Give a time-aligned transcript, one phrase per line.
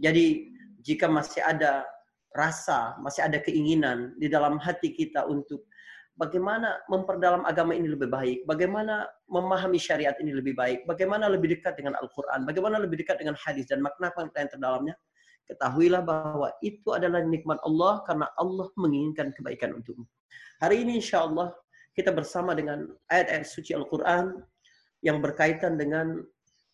[0.00, 0.50] Jadi
[0.80, 1.84] jika masih ada
[2.32, 5.68] rasa, masih ada keinginan di dalam hati kita untuk
[6.16, 11.80] bagaimana memperdalam agama ini lebih baik, bagaimana memahami syariat ini lebih baik, bagaimana lebih dekat
[11.80, 14.94] dengan Al-Quran, bagaimana lebih dekat dengan hadis dan makna makna yang terdalamnya,
[15.48, 20.04] ketahuilah bahwa itu adalah nikmat Allah karena Allah menginginkan kebaikan untukmu.
[20.60, 21.56] Hari ini insya Allah
[21.96, 24.38] kita bersama dengan ayat-ayat suci Al-Quran
[25.00, 26.20] yang berkaitan dengan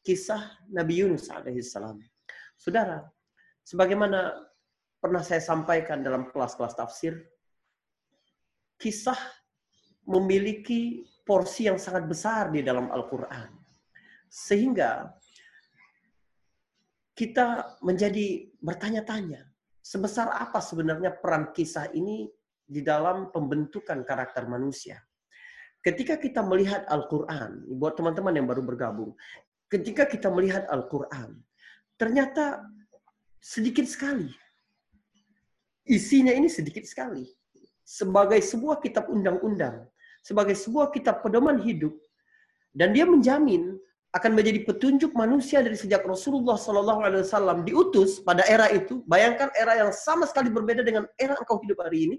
[0.03, 2.03] kisah Nabi Yunus alaihissalam.
[2.59, 3.07] Saudara,
[3.67, 4.46] sebagaimana
[5.03, 7.19] pernah saya sampaikan dalam kelas-kelas tafsir,
[8.79, 9.19] kisah
[10.06, 13.51] memiliki porsi yang sangat besar di dalam Al-Quran.
[14.30, 15.11] Sehingga
[17.19, 19.42] kita menjadi bertanya-tanya,
[19.83, 22.30] sebesar apa sebenarnya peran kisah ini
[22.62, 25.03] di dalam pembentukan karakter manusia.
[25.83, 29.14] Ketika kita melihat Al-Quran, buat teman-teman yang baru bergabung,
[29.70, 31.39] ketika kita melihat Al-Quran,
[31.95, 32.62] ternyata
[33.46, 34.27] sedikit sekali.
[35.86, 37.30] Isinya ini sedikit sekali
[37.86, 39.86] sebagai sebuah kitab undang-undang,
[40.27, 41.94] sebagai sebuah kitab pedoman hidup,
[42.75, 43.78] dan dia menjamin
[44.11, 49.06] akan menjadi petunjuk manusia dari sejak Rasulullah Wasallam diutus pada era itu.
[49.06, 52.16] Bayangkan era yang sama sekali berbeda dengan era engkau hidup hari ini.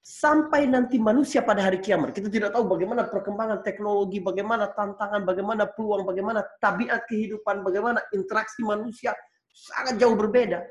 [0.00, 2.16] Sampai nanti manusia pada hari kiamat.
[2.16, 8.64] Kita tidak tahu bagaimana perkembangan teknologi, bagaimana tantangan, bagaimana peluang, bagaimana tabiat kehidupan, bagaimana interaksi
[8.64, 9.12] manusia
[9.52, 10.64] sangat jauh berbeda.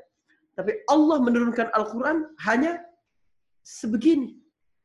[0.56, 2.82] Tapi Allah menurunkan Al-Quran hanya
[3.64, 4.36] sebegini.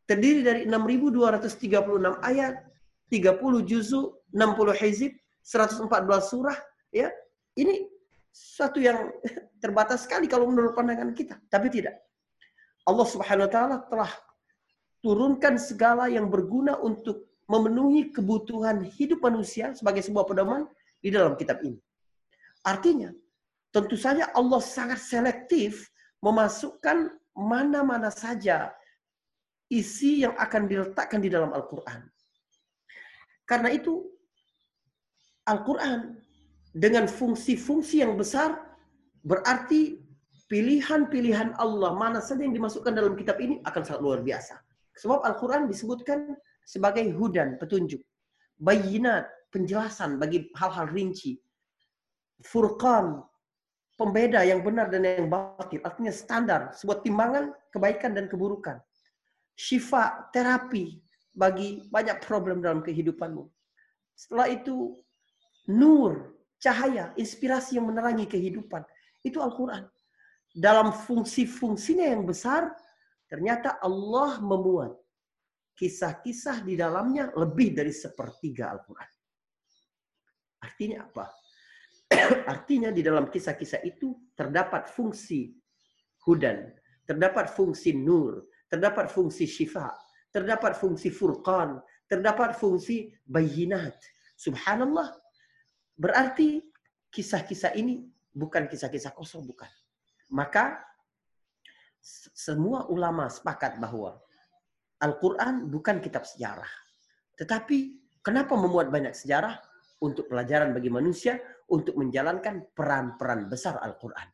[0.06, 2.62] Terdiri dari 6.236 ayat,
[3.10, 5.90] 30 juzu, 60 hizib, 114
[6.30, 6.58] surah.
[6.94, 7.10] ya
[7.58, 7.90] Ini
[8.30, 9.10] satu yang
[9.64, 11.42] terbatas sekali kalau menurut pandangan kita.
[11.50, 11.98] Tapi tidak.
[12.86, 14.12] Allah subhanahu wa ta'ala telah
[15.02, 20.66] turunkan segala yang berguna untuk memenuhi kebutuhan hidup manusia sebagai sebuah pedoman
[21.02, 21.78] di dalam kitab ini.
[22.66, 23.14] Artinya,
[23.76, 25.92] tentu saja Allah sangat selektif
[26.24, 28.72] memasukkan mana-mana saja
[29.68, 32.08] isi yang akan diletakkan di dalam Al-Quran.
[33.44, 34.08] Karena itu,
[35.44, 36.16] Al-Quran
[36.72, 38.56] dengan fungsi-fungsi yang besar
[39.28, 40.00] berarti
[40.48, 44.56] pilihan-pilihan Allah mana saja yang dimasukkan dalam kitab ini akan sangat luar biasa.
[44.96, 48.00] Sebab Al-Quran disebutkan sebagai hudan, petunjuk.
[48.56, 51.36] Bayinat, penjelasan bagi hal-hal rinci.
[52.40, 53.20] Furqan,
[53.96, 55.80] pembeda yang benar dan yang batil.
[55.84, 58.80] Artinya standar, sebuah timbangan kebaikan dan keburukan.
[59.56, 61.00] Syifa, terapi
[61.32, 63.48] bagi banyak problem dalam kehidupanmu.
[64.16, 65.00] Setelah itu,
[65.68, 68.84] nur, cahaya, inspirasi yang menerangi kehidupan.
[69.24, 69.88] Itu Al-Quran.
[70.56, 72.72] Dalam fungsi-fungsinya yang besar,
[73.28, 74.96] ternyata Allah memuat
[75.76, 79.12] kisah-kisah di dalamnya lebih dari sepertiga Al-Quran.
[80.64, 81.28] Artinya apa?
[82.46, 85.54] Artinya di dalam kisah-kisah itu terdapat fungsi
[86.26, 86.74] hudan,
[87.06, 89.94] terdapat fungsi nur, terdapat fungsi syifa,
[90.34, 93.96] terdapat fungsi furqan, terdapat fungsi bayinat.
[94.36, 95.16] Subhanallah.
[95.96, 96.60] Berarti
[97.14, 98.04] kisah-kisah ini
[98.36, 99.70] bukan kisah-kisah kosong, bukan.
[100.34, 100.84] Maka
[102.36, 104.20] semua ulama sepakat bahwa
[105.00, 106.70] Al-Quran bukan kitab sejarah.
[107.40, 107.78] Tetapi
[108.24, 109.56] kenapa memuat banyak sejarah?
[110.06, 111.42] Untuk pelajaran bagi manusia,
[111.74, 114.30] untuk menjalankan peran-peran besar Al-Quran.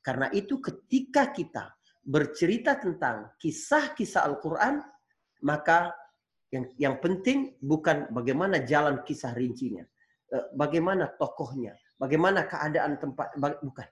[0.00, 4.80] Karena itu ketika kita bercerita tentang kisah-kisah Al-Quran,
[5.44, 5.92] maka
[6.50, 9.84] yang yang penting bukan bagaimana jalan kisah rincinya,
[10.32, 13.88] eh, bagaimana tokohnya, bagaimana keadaan tempat, bukan.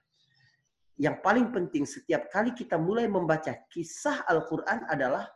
[0.99, 5.31] Yang paling penting setiap kali kita mulai membaca kisah Al-Quran adalah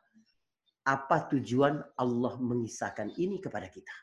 [0.83, 4.02] apa tujuan Allah mengisahkan ini kepada kita.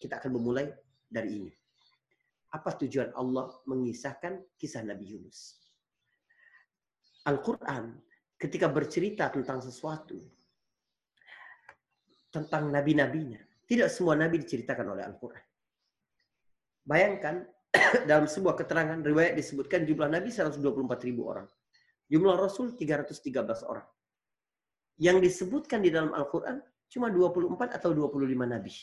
[0.00, 0.64] Kita akan memulai
[1.04, 1.52] dari ini.
[2.56, 5.60] Apa tujuan Allah mengisahkan kisah Nabi Yunus?
[7.28, 8.00] Al-Quran
[8.40, 10.16] ketika bercerita tentang sesuatu,
[12.32, 15.44] tentang nabi-nabinya, tidak semua nabi diceritakan oleh Al-Quran.
[16.80, 17.44] Bayangkan
[18.10, 21.46] dalam sebuah keterangan riwayat disebutkan jumlah nabi 124 ribu orang.
[22.10, 23.30] Jumlah rasul 313
[23.68, 23.86] orang.
[24.98, 26.58] Yang disebutkan di dalam Al-Quran
[26.90, 28.74] cuma 24 atau 25 nabi.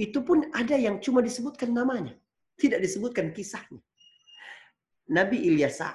[0.00, 2.16] Itu pun ada yang cuma disebutkan namanya.
[2.56, 3.84] Tidak disebutkan kisahnya.
[5.12, 5.92] Nabi Ilyasa,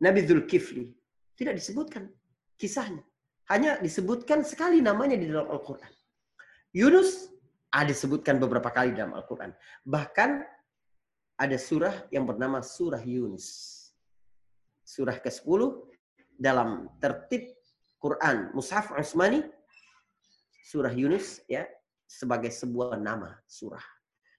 [0.00, 0.88] Nabi Zulkifli,
[1.36, 2.08] tidak disebutkan
[2.56, 3.04] kisahnya.
[3.52, 5.92] Hanya disebutkan sekali namanya di dalam Al-Quran.
[6.72, 7.28] Yunus
[7.68, 9.52] ada disebutkan beberapa kali dalam Al-Quran.
[9.84, 10.30] Bahkan
[11.36, 13.76] ada surah yang bernama surah Yunus.
[14.86, 15.60] Surah ke-10
[16.40, 17.52] dalam tertib
[18.00, 19.42] Quran Mushaf Usmani
[20.68, 21.64] surah Yunus ya
[22.06, 23.82] sebagai sebuah nama surah.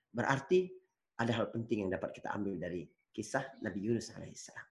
[0.10, 0.72] Berarti
[1.20, 4.68] ada hal penting yang dapat kita ambil dari kisah Nabi Yunus alaihissalam.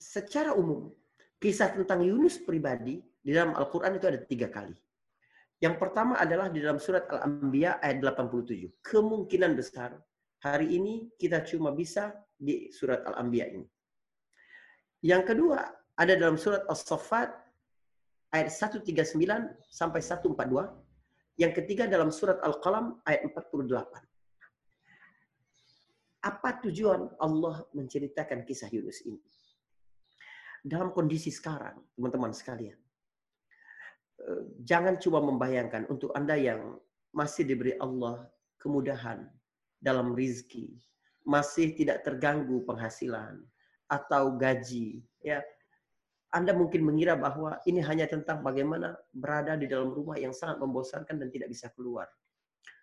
[0.00, 0.90] Secara umum,
[1.38, 4.74] kisah tentang Yunus pribadi di dalam Al-Quran itu ada tiga kali.
[5.60, 8.80] Yang pertama adalah di dalam surat Al-Anbiya ayat 87.
[8.80, 9.92] Kemungkinan besar
[10.40, 13.68] hari ini kita cuma bisa di surat Al-Anbiya ini.
[15.04, 15.60] Yang kedua
[16.00, 17.49] ada dalam surat As-Saffat
[18.30, 19.18] ayat 139
[19.70, 20.70] sampai 142.
[21.38, 24.10] Yang ketiga dalam surat Al-Qalam ayat 48.
[26.20, 29.16] Apa tujuan Allah menceritakan kisah Yunus ini?
[30.60, 32.76] Dalam kondisi sekarang, teman-teman sekalian,
[34.20, 36.76] eh, jangan cuma membayangkan untuk Anda yang
[37.16, 38.28] masih diberi Allah
[38.60, 39.24] kemudahan
[39.80, 40.76] dalam rizki,
[41.24, 43.40] masih tidak terganggu penghasilan
[43.88, 45.40] atau gaji, ya
[46.30, 51.18] anda mungkin mengira bahwa ini hanya tentang bagaimana berada di dalam rumah yang sangat membosankan
[51.18, 52.06] dan tidak bisa keluar.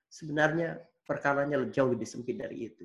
[0.07, 2.83] Sebenarnya perkaranya jauh lebih sempit dari itu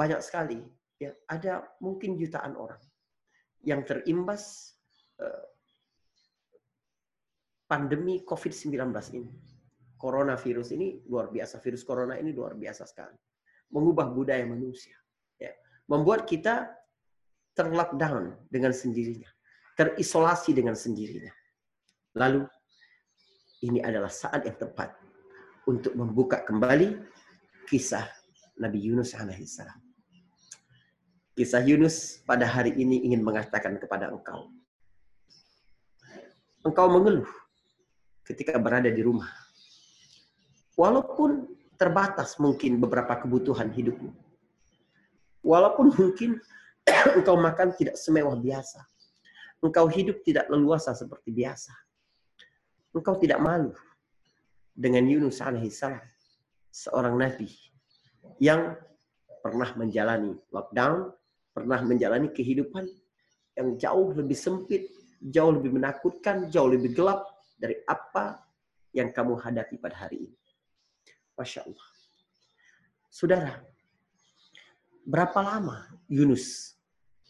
[0.00, 0.56] banyak sekali
[0.96, 2.80] ya ada mungkin jutaan orang
[3.60, 4.72] yang terimbas
[5.20, 5.44] uh,
[7.68, 8.80] pandemi COVID-19
[9.20, 9.32] ini.
[10.00, 13.20] Coronavirus ini luar biasa, virus corona ini luar biasa sekali.
[13.76, 14.96] Mengubah budaya manusia.
[15.36, 15.52] Ya.
[15.92, 16.72] Membuat kita
[17.52, 19.28] terlockdown dengan sendirinya.
[19.80, 21.32] Terisolasi dengan sendirinya.
[22.20, 22.44] Lalu,
[23.64, 24.92] ini adalah saat yang tepat
[25.64, 27.00] untuk membuka kembali
[27.64, 28.04] kisah
[28.60, 29.80] Nabi Yunus alaihissalam.
[31.32, 34.52] Kisah Yunus pada hari ini ingin mengatakan kepada engkau.
[36.60, 37.32] Engkau mengeluh
[38.28, 39.32] ketika berada di rumah.
[40.76, 44.12] Walaupun terbatas mungkin beberapa kebutuhan hidupmu.
[45.40, 46.36] Walaupun mungkin
[47.16, 48.89] engkau makan tidak semewah biasa.
[49.60, 51.72] Engkau hidup tidak leluasa seperti biasa.
[52.96, 53.76] Engkau tidak malu
[54.72, 56.00] dengan Yunus alaihissalam,
[56.72, 57.52] seorang nabi
[58.40, 58.72] yang
[59.44, 61.12] pernah menjalani lockdown,
[61.52, 62.88] pernah menjalani kehidupan
[63.58, 64.88] yang jauh lebih sempit,
[65.20, 67.28] jauh lebih menakutkan, jauh lebih gelap
[67.60, 68.40] dari apa
[68.96, 70.38] yang kamu hadapi pada hari ini.
[71.36, 71.88] Masya Allah.
[73.10, 73.52] Saudara,
[75.04, 76.76] berapa lama Yunus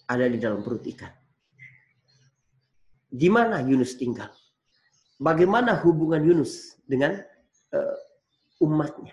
[0.07, 1.11] ada di dalam perut ikan?
[3.11, 4.31] Di mana Yunus tinggal?
[5.19, 7.19] Bagaimana hubungan Yunus dengan
[7.75, 7.97] uh,
[8.63, 9.13] umatnya?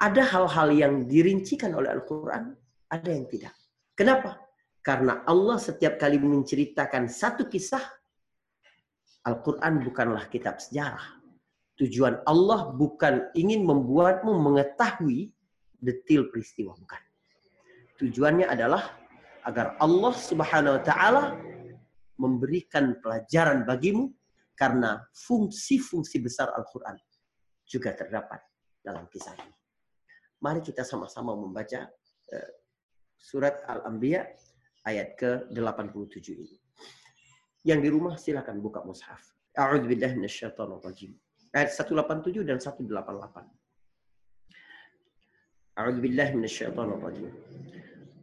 [0.00, 2.56] Ada hal-hal yang dirincikan oleh Al-Quran
[2.90, 3.54] ada yang tidak.
[3.94, 4.40] Kenapa?
[4.84, 7.80] Karena Allah setiap kali menceritakan satu kisah,
[9.24, 11.22] Al-Quran bukanlah kitab sejarah.
[11.80, 15.32] Tujuan Allah bukan ingin membuatmu mengetahui
[15.80, 17.02] detil peristiwa, bukan.
[17.98, 18.94] Tujuannya adalah
[19.42, 21.22] agar Allah Subhanahu wa taala
[22.18, 24.10] memberikan pelajaran bagimu
[24.54, 26.94] karena fungsi-fungsi besar Al-Qur'an
[27.66, 28.38] juga terdapat
[28.78, 29.54] dalam kisah ini.
[30.44, 31.88] Mari kita sama-sama membaca
[32.30, 32.50] eh,
[33.16, 34.22] surat Al-Anbiya
[34.84, 36.58] ayat ke-87 ini.
[37.64, 39.24] Yang di rumah silakan buka mushaf.
[39.56, 41.16] A'udzu billahi minasyaitonir rajim.
[41.56, 42.92] Ayat 187 dan 188.
[45.80, 47.32] A'udzu billahi minasyaitonir rajim.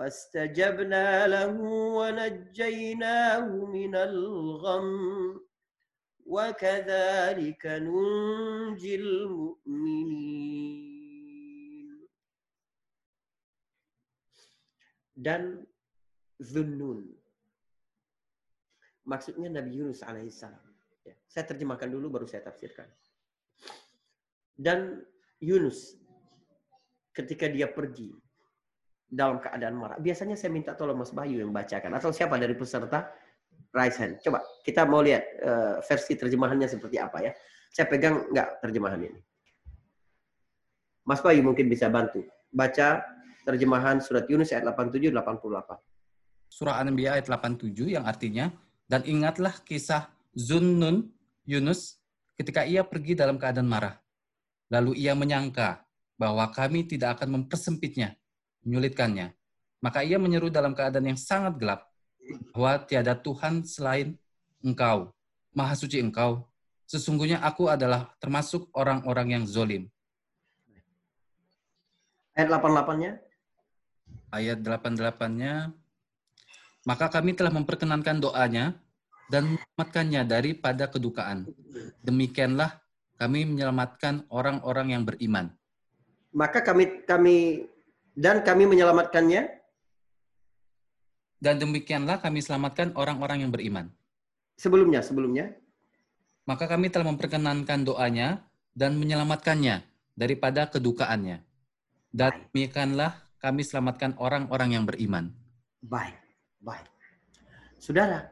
[0.00, 1.60] فاستجبنا له
[1.98, 5.40] ونجيناه من الغم
[6.26, 10.50] وكذلك ننجي المؤمنين
[15.20, 15.68] dan
[16.40, 17.04] Zunnun.
[19.04, 20.64] Maksudnya Nabi Yunus alaihissalam.
[21.04, 22.88] Ya, saya terjemahkan dulu baru saya tafsirkan.
[24.56, 25.04] Dan
[25.44, 26.00] Yunus
[27.12, 28.16] ketika dia pergi
[29.15, 29.97] dalam keadaan marah.
[29.97, 33.07] Biasanya saya minta tolong Mas Bayu yang bacakan atau siapa dari peserta
[33.71, 34.19] raise hand.
[34.19, 37.31] Coba kita mau lihat uh, versi terjemahannya seperti apa ya.
[37.71, 39.19] Saya pegang nggak terjemahan ini.
[41.07, 43.03] Mas Bayu mungkin bisa bantu baca
[43.47, 45.79] terjemahan surat Yunus ayat 87 88.
[46.51, 48.51] Surah An-Anbiya ayat 87 yang artinya
[48.87, 51.07] dan ingatlah kisah Zunnun
[51.47, 52.01] Yunus
[52.35, 53.95] ketika ia pergi dalam keadaan marah.
[54.73, 55.85] Lalu ia menyangka
[56.17, 58.17] bahwa kami tidak akan mempersempitnya,
[58.65, 59.31] menyulitkannya.
[59.79, 61.85] Maka ia menyeru dalam keadaan yang sangat gelap
[62.51, 64.17] bahwa tiada Tuhan selain
[64.65, 65.13] Engkau,
[65.53, 66.49] Maha Suci Engkau.
[66.89, 69.89] Sesungguhnya aku adalah termasuk orang-orang yang zolim.
[72.33, 73.11] Ayat 88-nya.
[74.33, 75.71] Ayat 88-nya.
[76.85, 78.77] Maka kami telah memperkenankan doanya
[79.29, 81.49] dan menyelamatkannya daripada kedukaan.
[82.05, 82.77] Demikianlah
[83.17, 85.49] kami menyelamatkan orang-orang yang beriman.
[86.35, 87.65] Maka kami kami
[88.15, 89.61] dan kami menyelamatkannya
[91.35, 93.91] Dan demikianlah kami selamatkan orang-orang yang beriman.
[94.55, 95.51] sebelumnya sebelumnya
[96.47, 98.41] Maka kami telah memperkenankan doanya
[98.71, 99.83] dan menyelamatkannya
[100.15, 101.43] daripada kedukaannya.
[102.09, 105.29] Dan demikianlah kami selamatkan orang-orang yang beriman.
[105.85, 106.25] baik
[106.65, 106.89] baik.
[107.77, 108.25] Saudara,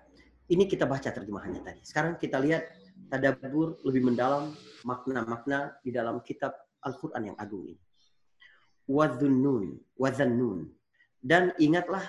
[0.50, 1.82] ini kita baca terjemahannya tadi.
[1.86, 2.66] Sekarang kita lihat
[3.14, 7.78] tadabbur lebih mendalam makna-makna di dalam kitab Al-Qur'an yang agung ini.
[8.88, 10.68] Wadhunnun, wadhannun.
[11.24, 12.04] Dan ingatlah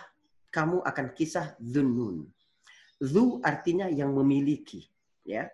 [0.51, 2.27] kamu akan kisah dhunnun.
[2.99, 4.87] Dhu artinya yang memiliki,
[5.27, 5.51] ya.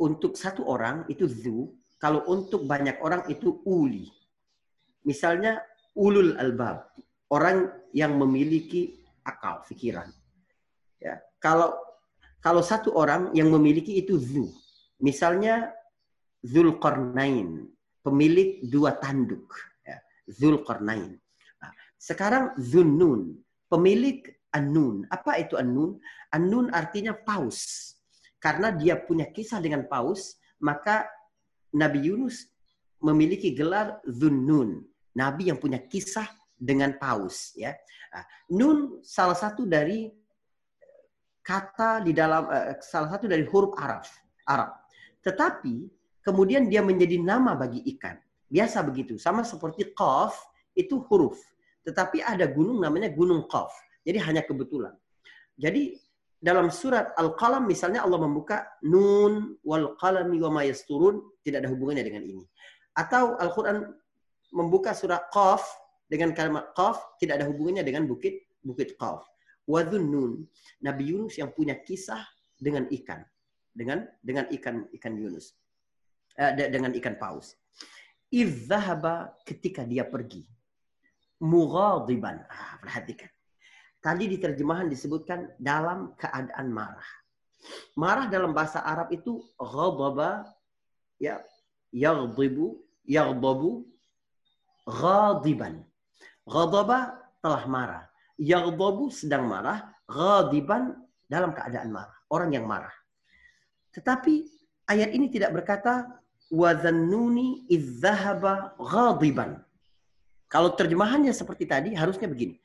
[0.00, 4.10] Untuk satu orang itu dhu, kalau untuk banyak orang itu uli.
[5.04, 5.60] Misalnya
[5.96, 6.92] ulul albab,
[7.32, 10.10] orang yang memiliki akal, pikiran.
[11.00, 11.76] Ya, kalau
[12.44, 14.52] kalau satu orang yang memiliki itu dhu,
[15.00, 15.72] misalnya
[16.44, 17.72] Zulkarnain,
[18.04, 19.48] pemilik dua tanduk,
[20.28, 21.16] Zulkarnain.
[21.60, 23.38] Nah, sekarang Zunnun,
[23.68, 25.08] pemilik An-Nun.
[25.10, 25.98] Apa itu An-Nun?
[26.32, 27.92] An-Nun artinya paus.
[28.38, 31.08] Karena dia punya kisah dengan paus, maka
[31.72, 32.48] Nabi Yunus
[33.00, 34.84] memiliki gelar Zunnun.
[35.16, 37.52] Nabi yang punya kisah dengan paus.
[37.56, 37.74] Ya,
[38.14, 40.06] Nah, Nun salah satu dari
[41.42, 44.06] kata di dalam eh, salah satu dari huruf Arab.
[44.46, 44.70] Arab.
[45.26, 45.90] Tetapi
[46.22, 48.14] kemudian dia menjadi nama bagi ikan.
[48.48, 49.16] Biasa begitu.
[49.18, 50.36] Sama seperti Qaf
[50.76, 51.38] itu huruf.
[51.84, 53.72] Tetapi ada gunung namanya Gunung Qaf.
[54.04, 54.92] Jadi hanya kebetulan.
[55.56, 55.96] Jadi
[56.44, 62.04] dalam surat Al-Qalam misalnya Allah membuka nun wal qalami wa ma yasturun tidak ada hubungannya
[62.04, 62.44] dengan ini.
[62.92, 63.96] Atau Al-Qur'an
[64.52, 65.64] membuka surat Qaf
[66.04, 69.24] dengan kalimat Qaf tidak ada hubungannya dengan bukit bukit Qaf.
[69.64, 70.44] Wadhunnun,
[70.84, 72.20] Nabi Yunus yang punya kisah
[72.60, 73.24] dengan ikan,
[73.72, 75.56] dengan dengan ikan ikan Yunus,
[76.36, 77.56] eh, de- dengan ikan paus.
[78.34, 80.42] Izzahaba ketika dia pergi,
[81.38, 82.42] mughadiban.
[82.50, 83.30] Ah, perhatikan.
[84.02, 87.08] Tadi di terjemahan disebutkan dalam keadaan marah.
[87.94, 90.50] Marah dalam bahasa Arab itu ghadaba
[91.16, 91.40] ya
[91.94, 93.86] yaghdibu yaghdabu
[94.84, 95.86] ghadiban.
[96.44, 98.04] Ghadaba telah marah.
[98.34, 100.98] Yaghdabu sedang marah, ghadiban
[101.30, 102.92] dalam keadaan marah, orang yang marah.
[103.94, 104.42] Tetapi
[104.90, 109.60] ayat ini tidak berkata wazannuni idzahaba ghadiban.
[110.48, 112.60] Kalau terjemahannya seperti tadi harusnya begini.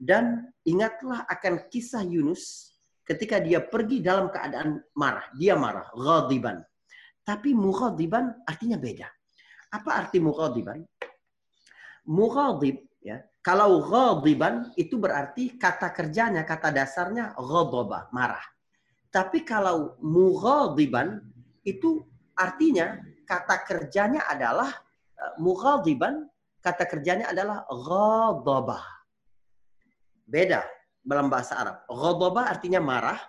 [0.00, 2.72] Dan ingatlah akan kisah Yunus
[3.04, 5.28] ketika dia pergi dalam keadaan marah.
[5.36, 6.64] Dia marah, ghadiban.
[7.24, 9.08] Tapi mughadiban artinya beda.
[9.70, 10.82] Apa arti mughadiban?
[12.08, 13.22] Mughadib ya.
[13.40, 18.44] Kalau ghadiban itu berarti kata kerjanya, kata dasarnya ghadaba, marah.
[19.08, 21.24] Tapi kalau mughadiban
[21.64, 22.04] itu
[22.36, 24.74] artinya kata kerjanya adalah
[25.14, 26.26] eh, mughadiban
[26.58, 28.82] kata kerjanya adalah ghadaba.
[30.26, 30.66] Beda
[31.00, 31.76] dalam bahasa Arab.
[31.86, 33.20] Ghadaba artinya marah.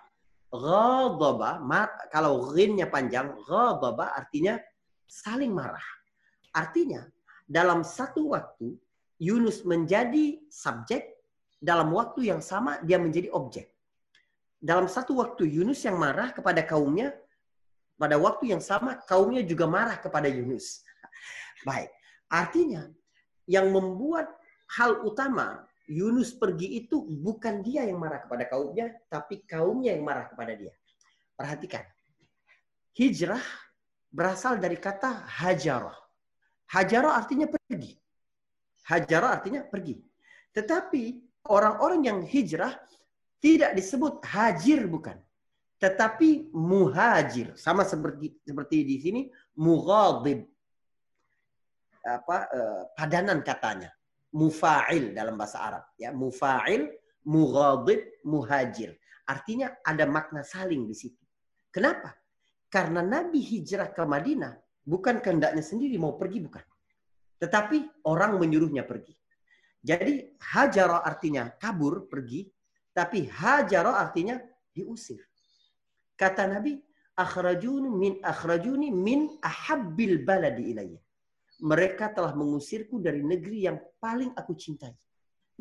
[0.52, 4.60] Ghadaba, mar- kalau ghinnya panjang, ghadaba artinya
[5.08, 5.84] saling marah.
[6.52, 7.08] Artinya,
[7.48, 8.76] dalam satu waktu,
[9.16, 11.16] Yunus menjadi subjek,
[11.56, 13.72] dalam waktu yang sama dia menjadi objek.
[14.60, 17.16] Dalam satu waktu Yunus yang marah kepada kaumnya,
[17.96, 20.82] pada waktu yang sama kaumnya juga marah kepada Yunus.
[21.68, 21.90] Baik,
[22.26, 22.88] artinya
[23.46, 24.30] yang membuat
[24.78, 30.30] hal utama Yunus pergi itu bukan dia yang marah kepada kaumnya, tapi kaumnya yang marah
[30.30, 30.72] kepada dia.
[31.34, 31.84] Perhatikan.
[32.94, 33.42] Hijrah
[34.12, 35.96] berasal dari kata hajarah.
[36.70, 37.98] Hajarah artinya pergi.
[38.88, 40.00] Hajarah artinya pergi.
[40.52, 41.02] Tetapi
[41.48, 42.76] orang-orang yang hijrah
[43.42, 45.18] tidak disebut hajir bukan.
[45.82, 47.58] Tetapi muhajir.
[47.58, 49.20] Sama seperti seperti di sini
[49.58, 50.46] mughadib.
[52.06, 53.90] Apa eh, padanan katanya.
[54.32, 56.14] Mufa'il dalam bahasa Arab ya.
[56.14, 56.86] Mufa'il
[57.26, 58.94] mughadib muhajir.
[59.26, 61.18] Artinya ada makna saling di situ.
[61.74, 62.14] Kenapa?
[62.70, 64.54] Karena Nabi hijrah ke Madinah
[64.86, 66.62] bukan kehendaknya sendiri mau pergi bukan.
[67.42, 69.18] Tetapi orang menyuruhnya pergi.
[69.82, 72.46] Jadi hajara artinya kabur pergi.
[72.94, 74.38] Tapi hajara artinya
[74.72, 75.31] diusir
[76.22, 76.78] kata Nabi
[77.18, 81.00] akhrajuni min akhrajuni min ahabbil baladi ilayya
[81.62, 84.90] mereka telah mengusirku dari negeri yang paling aku cintai.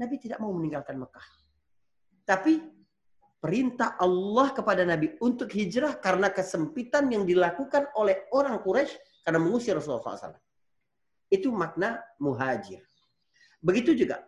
[0.01, 1.27] Nabi tidak mau meninggalkan Mekah.
[2.25, 2.57] Tapi
[3.37, 9.77] perintah Allah kepada Nabi untuk hijrah karena kesempitan yang dilakukan oleh orang Quraisy karena mengusir
[9.77, 10.41] Rasulullah SAW.
[11.29, 12.81] Itu makna muhajir.
[13.61, 14.25] Begitu juga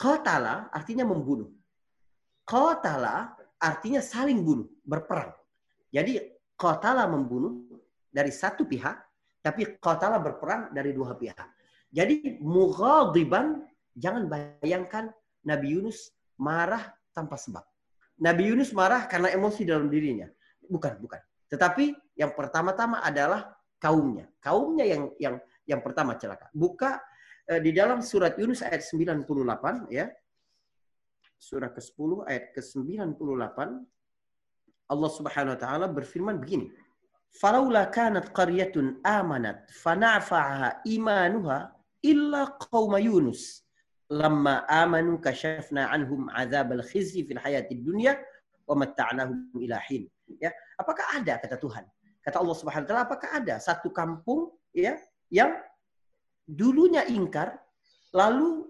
[0.00, 1.52] qatala artinya membunuh.
[2.48, 5.36] Qatala artinya saling bunuh, berperang.
[5.92, 6.16] Jadi
[6.56, 7.68] qatala membunuh
[8.08, 8.96] dari satu pihak,
[9.44, 11.44] tapi qatala berperang dari dua pihak.
[11.92, 13.60] Jadi mughadiban
[13.92, 15.12] jangan bayangkan
[15.44, 17.60] Nabi Yunus marah tanpa sebab.
[18.16, 20.24] Nabi Yunus marah karena emosi dalam dirinya.
[20.64, 21.20] Bukan, bukan.
[21.52, 24.24] Tetapi yang pertama-tama adalah kaumnya.
[24.40, 25.36] Kaumnya yang yang
[25.68, 26.48] yang pertama celaka.
[26.56, 26.96] Buka
[27.52, 30.08] eh, di dalam surat Yunus ayat 98 ya
[31.42, 33.58] surah ke-10 ayat ke-98
[34.92, 36.68] Allah Subhanahu wa taala berfirman begini.
[37.32, 41.72] Falaula kanat qaryatun amanat fana'fa'aha imanuha
[42.04, 43.64] illa qauma Yunus
[44.12, 48.20] lamma amanu kashafna anhum adzabal khizyi fil hayatid dunya
[48.68, 50.04] wa matta'nahum ila hin.
[50.36, 51.88] Ya, apakah ada kata Tuhan?
[52.20, 55.00] Kata Allah Subhanahu wa taala, apakah ada satu kampung ya
[55.32, 55.56] yang
[56.44, 57.56] dulunya ingkar
[58.12, 58.68] lalu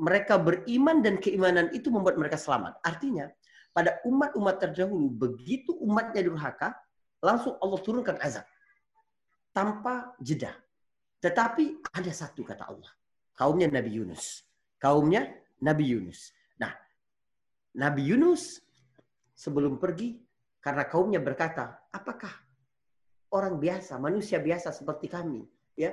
[0.00, 2.80] mereka beriman dan keimanan itu membuat mereka selamat.
[2.82, 3.30] Artinya,
[3.74, 6.78] pada umat-umat terdahulu, begitu umatnya durhaka,
[7.18, 8.46] langsung Allah turunkan azab.
[9.50, 10.54] Tanpa jeda.
[11.18, 12.90] Tetapi ada satu kata Allah.
[13.34, 14.46] Kaumnya Nabi Yunus.
[14.78, 15.26] Kaumnya
[15.58, 16.30] Nabi Yunus.
[16.58, 16.70] Nah,
[17.74, 18.62] Nabi Yunus
[19.34, 20.22] sebelum pergi,
[20.62, 22.30] karena kaumnya berkata, apakah
[23.34, 25.42] orang biasa, manusia biasa seperti kami,
[25.74, 25.90] ya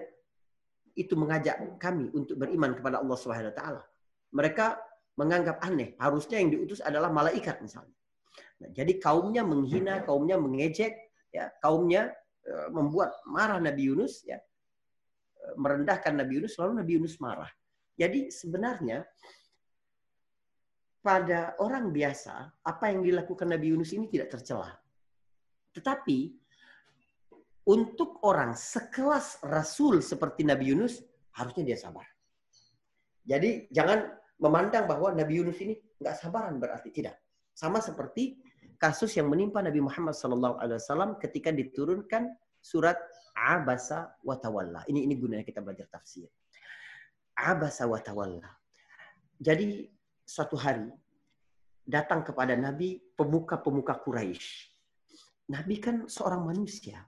[0.94, 3.82] itu mengajak kami untuk beriman kepada Allah Subhanahu wa taala
[4.32, 4.80] mereka
[5.22, 5.94] menganggap aneh.
[6.02, 7.94] Harusnya yang diutus adalah malaikat misalnya.
[8.62, 10.98] Nah, jadi kaumnya menghina, kaumnya mengejek,
[11.30, 12.10] ya, kaumnya
[12.42, 14.42] e, membuat marah Nabi Yunus, ya,
[15.38, 17.50] e, merendahkan Nabi Yunus, lalu Nabi Yunus marah.
[17.98, 19.06] Jadi sebenarnya
[21.02, 24.70] pada orang biasa, apa yang dilakukan Nabi Yunus ini tidak tercela.
[25.74, 26.34] Tetapi
[27.66, 31.02] untuk orang sekelas Rasul seperti Nabi Yunus,
[31.38, 32.06] harusnya dia sabar.
[33.22, 37.22] Jadi jangan memandang bahwa Nabi Yunus ini nggak sabaran berarti tidak.
[37.54, 38.42] Sama seperti
[38.82, 42.98] kasus yang menimpa Nabi Muhammad SAW ketika diturunkan surat
[43.38, 44.82] Abasa wa Tawalla.
[44.90, 46.26] Ini ini gunanya kita belajar tafsir.
[47.38, 48.50] Abasa wa Tawalla.
[49.38, 49.86] Jadi
[50.26, 50.90] suatu hari
[51.86, 54.70] datang kepada Nabi pemuka-pemuka Quraisy.
[55.54, 57.06] Nabi kan seorang manusia.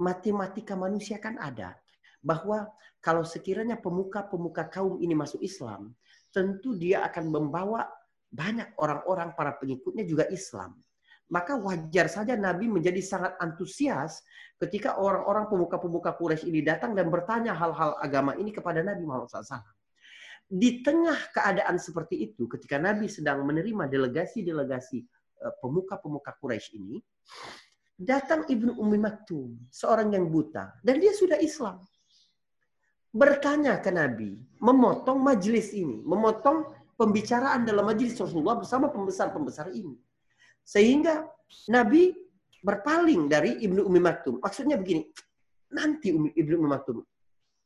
[0.00, 1.76] Matematika manusia kan ada
[2.24, 5.92] bahwa kalau sekiranya pemuka-pemuka kaum ini masuk Islam,
[6.30, 7.86] tentu dia akan membawa
[8.30, 10.78] banyak orang-orang para pengikutnya juga Islam.
[11.30, 14.26] Maka wajar saja Nabi menjadi sangat antusias
[14.58, 19.62] ketika orang-orang pemuka-pemuka Quraisy ini datang dan bertanya hal-hal agama ini kepada Nabi Muhammad SAW.
[20.50, 24.98] Di tengah keadaan seperti itu, ketika Nabi sedang menerima delegasi-delegasi
[25.46, 26.98] eh, pemuka-pemuka Quraisy ini,
[27.94, 31.78] datang Ibnu Ummi Maktum, seorang yang buta, dan dia sudah Islam
[33.10, 39.98] bertanya ke Nabi, memotong majelis ini, memotong pembicaraan dalam majelis Rasulullah bersama pembesar-pembesar ini.
[40.62, 41.26] Sehingga
[41.72, 42.14] Nabi
[42.60, 44.38] berpaling dari Ibnu Umi Maktum.
[44.38, 45.08] Maksudnya begini,
[45.74, 47.02] nanti Ibnu Umi Maktum,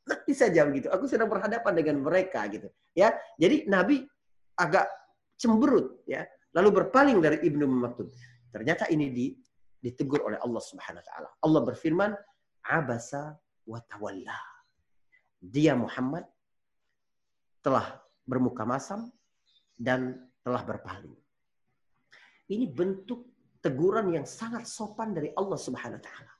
[0.08, 0.88] nanti saja begitu.
[0.88, 2.70] Aku sedang berhadapan dengan mereka gitu.
[2.96, 4.06] Ya, jadi Nabi
[4.54, 4.86] agak
[5.34, 8.08] cemberut ya, lalu berpaling dari Ibnu Umi Maktum.
[8.54, 9.34] Ternyata ini di,
[9.82, 11.28] ditegur oleh Allah Subhanahu wa taala.
[11.42, 12.10] Allah berfirman,
[12.70, 13.34] "Abasa
[13.66, 14.53] wa tawalla."
[15.44, 16.24] Dia Muhammad
[17.60, 19.12] telah bermuka masam
[19.76, 21.12] dan telah berpaling.
[22.48, 23.28] Ini bentuk
[23.64, 26.32] teguran yang sangat sopan dari Allah Subhanahu wa taala.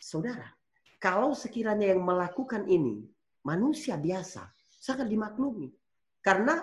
[0.00, 0.48] Saudara,
[0.96, 3.04] kalau sekiranya yang melakukan ini
[3.44, 5.68] manusia biasa, sangat dimaklumi.
[6.24, 6.60] Karena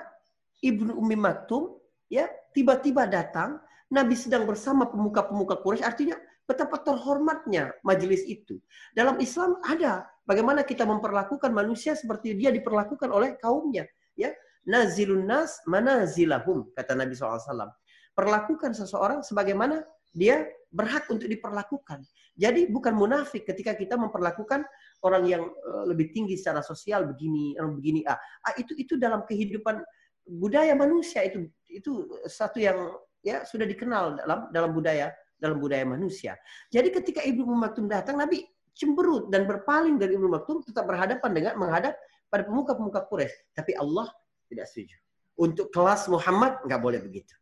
[0.62, 1.78] Ibnu Ummi Maktum
[2.10, 3.62] ya tiba-tiba datang,
[3.94, 6.18] Nabi sedang bersama pemuka-pemuka Quraisy, artinya
[6.50, 8.58] betapa terhormatnya majelis itu.
[8.98, 13.88] Dalam Islam ada Bagaimana kita memperlakukan manusia seperti dia diperlakukan oleh kaumnya.
[14.20, 14.36] Ya,
[14.68, 17.72] nazilun nas manazilahum kata Nabi SAW.
[18.12, 22.04] Perlakukan seseorang sebagaimana dia berhak untuk diperlakukan.
[22.36, 24.68] Jadi bukan munafik ketika kita memperlakukan
[25.08, 28.04] orang yang eh, lebih tinggi secara sosial begini, orang begini.
[28.04, 29.80] Ah, ah itu itu dalam kehidupan
[30.28, 32.92] budaya manusia itu itu satu yang
[33.24, 36.36] ya sudah dikenal dalam dalam budaya dalam budaya manusia.
[36.68, 38.44] Jadi ketika Ibu Maktum datang, Nabi
[38.78, 41.98] cemberut dan berpaling dari Ibnu Maktum tetap berhadapan dengan menghadap
[42.30, 43.58] pada pemuka-pemuka Quraisy.
[43.58, 44.08] Tapi Allah
[44.48, 44.96] tidak setuju.
[45.38, 47.34] Untuk kelas Muhammad nggak boleh begitu.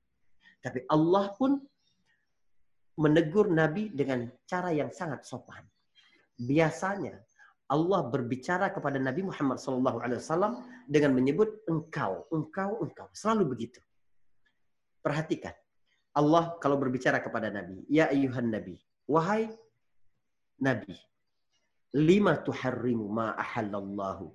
[0.64, 1.60] Tapi Allah pun
[2.96, 5.62] menegur Nabi dengan cara yang sangat sopan.
[6.40, 7.20] Biasanya
[7.72, 13.08] Allah berbicara kepada Nabi Muhammad SAW dengan menyebut engkau, engkau, engkau.
[13.12, 13.82] Selalu begitu.
[15.02, 15.54] Perhatikan.
[16.16, 19.52] Allah kalau berbicara kepada Nabi, Ya ayuhan Nabi, wahai
[20.64, 20.96] Nabi,
[21.96, 24.28] lima tuharrimu ma ahallallahu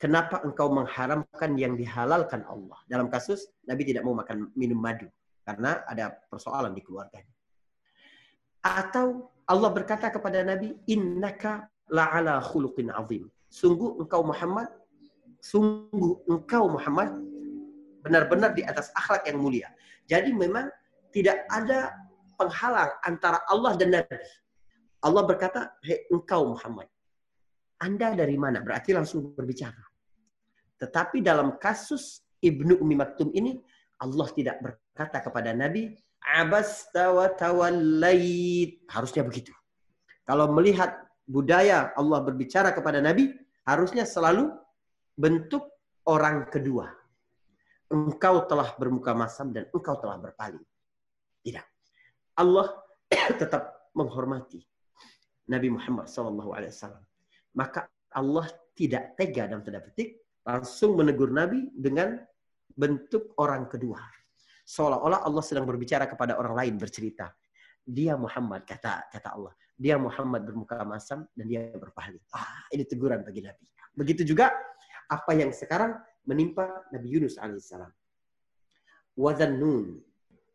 [0.00, 2.78] kenapa engkau mengharamkan yang dihalalkan Allah?
[2.88, 5.08] Dalam kasus Nabi tidak mau makan minum madu
[5.44, 7.32] karena ada persoalan di keluarganya.
[8.60, 14.68] Atau Allah berkata kepada Nabi, "Innaka la'ala khuluqin azim." Sungguh engkau Muhammad,
[15.38, 17.14] sungguh engkau Muhammad
[18.02, 19.70] benar-benar di atas akhlak yang mulia.
[20.10, 20.66] Jadi memang
[21.14, 21.94] tidak ada
[22.34, 24.18] penghalang antara Allah dan Nabi.
[24.98, 26.90] Allah berkata, "Hei engkau Muhammad,
[27.80, 29.80] Anda dari mana?" Berarti langsung berbicara.
[30.76, 33.56] Tetapi dalam kasus Ibnu Umi Maktum ini,
[33.96, 39.52] Allah tidak berkata kepada Nabi, "Abasta wa tawallait." Harusnya begitu.
[40.28, 43.32] Kalau melihat budaya Allah berbicara kepada Nabi,
[43.64, 44.52] harusnya selalu
[45.16, 45.64] bentuk
[46.06, 46.92] orang kedua.
[47.86, 50.62] Engkau telah bermuka masam dan engkau telah berpaling.
[51.46, 51.66] Tidak.
[52.36, 52.74] Allah
[53.40, 54.60] tetap menghormati
[55.46, 57.05] Nabi Muhammad SAW.
[57.56, 62.20] Maka Allah tidak tega dalam tanda petik langsung menegur Nabi dengan
[62.76, 63.98] bentuk orang kedua.
[64.66, 67.32] Seolah-olah Allah sedang berbicara kepada orang lain bercerita.
[67.86, 69.54] Dia Muhammad kata kata Allah.
[69.76, 72.20] Dia Muhammad bermuka masam dan dia berpaling.
[72.34, 73.66] Ah, ini teguran bagi Nabi.
[73.96, 74.52] Begitu juga
[75.06, 77.92] apa yang sekarang menimpa Nabi Yunus alaihissalam.
[79.16, 80.02] Wazannun.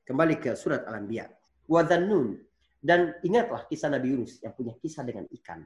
[0.06, 1.32] Kembali ke surat Al-Anbiya.
[1.72, 2.36] Wazannun.
[2.82, 5.64] Dan ingatlah kisah Nabi Yunus yang punya kisah dengan ikan.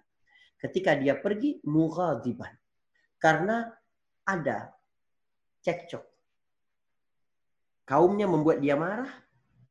[0.55, 2.51] Ketika dia pergi mughadiban.
[3.19, 3.69] Karena
[4.25, 4.73] ada
[5.61, 6.05] cekcok.
[7.85, 9.09] Kaumnya membuat dia marah,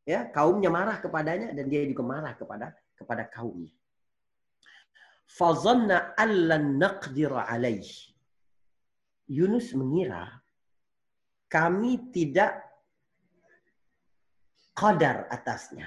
[0.07, 3.75] ya, kaumnya marah kepadanya dan dia juga marah kepada kepada kaumnya.
[5.27, 7.91] Fazanna allan naqdir alaih.
[9.27, 10.45] Yunus mengira
[11.49, 12.61] kami tidak
[14.75, 15.87] qadar atasnya.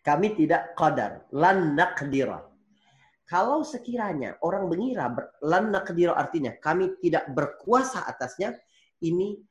[0.00, 1.28] Kami tidak qadar.
[1.36, 2.42] Lan naqdira.
[3.26, 5.10] Kalau sekiranya orang mengira
[5.42, 8.54] lan naqdira artinya kami tidak berkuasa atasnya,
[9.02, 9.42] ini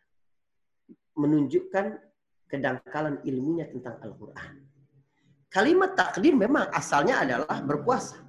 [1.20, 2.00] menunjukkan
[2.48, 4.64] kedangkalan ilmunya tentang Al-Quran.
[5.52, 8.20] Kalimat takdir memang asalnya adalah berkuasa.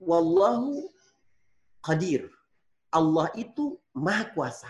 [0.00, 0.88] Wallahu
[1.84, 2.32] qadir.
[2.88, 4.68] Allah itu maha kuasa.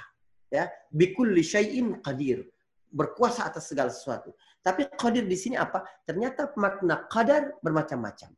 [0.50, 2.42] Ya, bikulli syai'in qadir
[2.90, 4.34] berkuasa atas segala sesuatu.
[4.64, 5.84] Tapi qadir di sini apa?
[6.08, 8.32] Ternyata makna qadar bermacam-macam.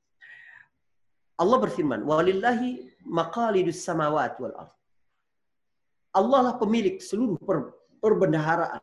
[1.41, 4.75] Allah berfirman, "Walillahi maqalidus samawati wal ard."
[6.13, 7.73] Allah lah pemilik seluruh per,
[8.03, 8.83] perbendaharaan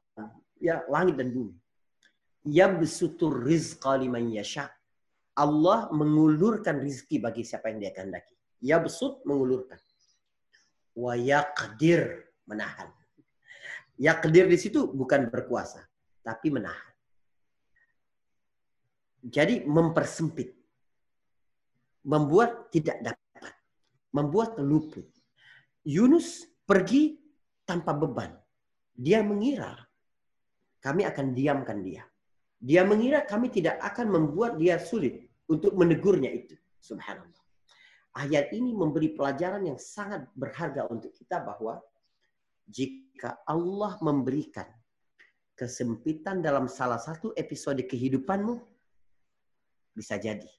[0.58, 1.54] ya langit dan bumi.
[2.48, 4.72] Yabsutur rizqa liman yasha.
[5.38, 8.34] Allah mengulurkan rizki bagi siapa yang dia kehendaki.
[8.64, 9.78] Yabsut mengulurkan.
[10.98, 12.90] Wa yaqdir menahan.
[14.02, 15.86] Yakdir di situ bukan berkuasa,
[16.26, 16.94] tapi menahan.
[19.22, 20.57] Jadi mempersempit.
[22.08, 23.54] Membuat tidak dapat.
[24.16, 25.06] Membuat luput.
[25.84, 27.20] Yunus pergi
[27.68, 28.32] tanpa beban.
[28.96, 29.76] Dia mengira
[30.80, 32.08] kami akan diamkan dia.
[32.58, 36.56] Dia mengira kami tidak akan membuat dia sulit untuk menegurnya itu.
[36.80, 37.44] Subhanallah.
[38.18, 41.78] Ayat ini memberi pelajaran yang sangat berharga untuk kita bahwa
[42.66, 44.66] jika Allah memberikan
[45.54, 48.58] kesempitan dalam salah satu episode kehidupanmu,
[49.94, 50.50] bisa jadi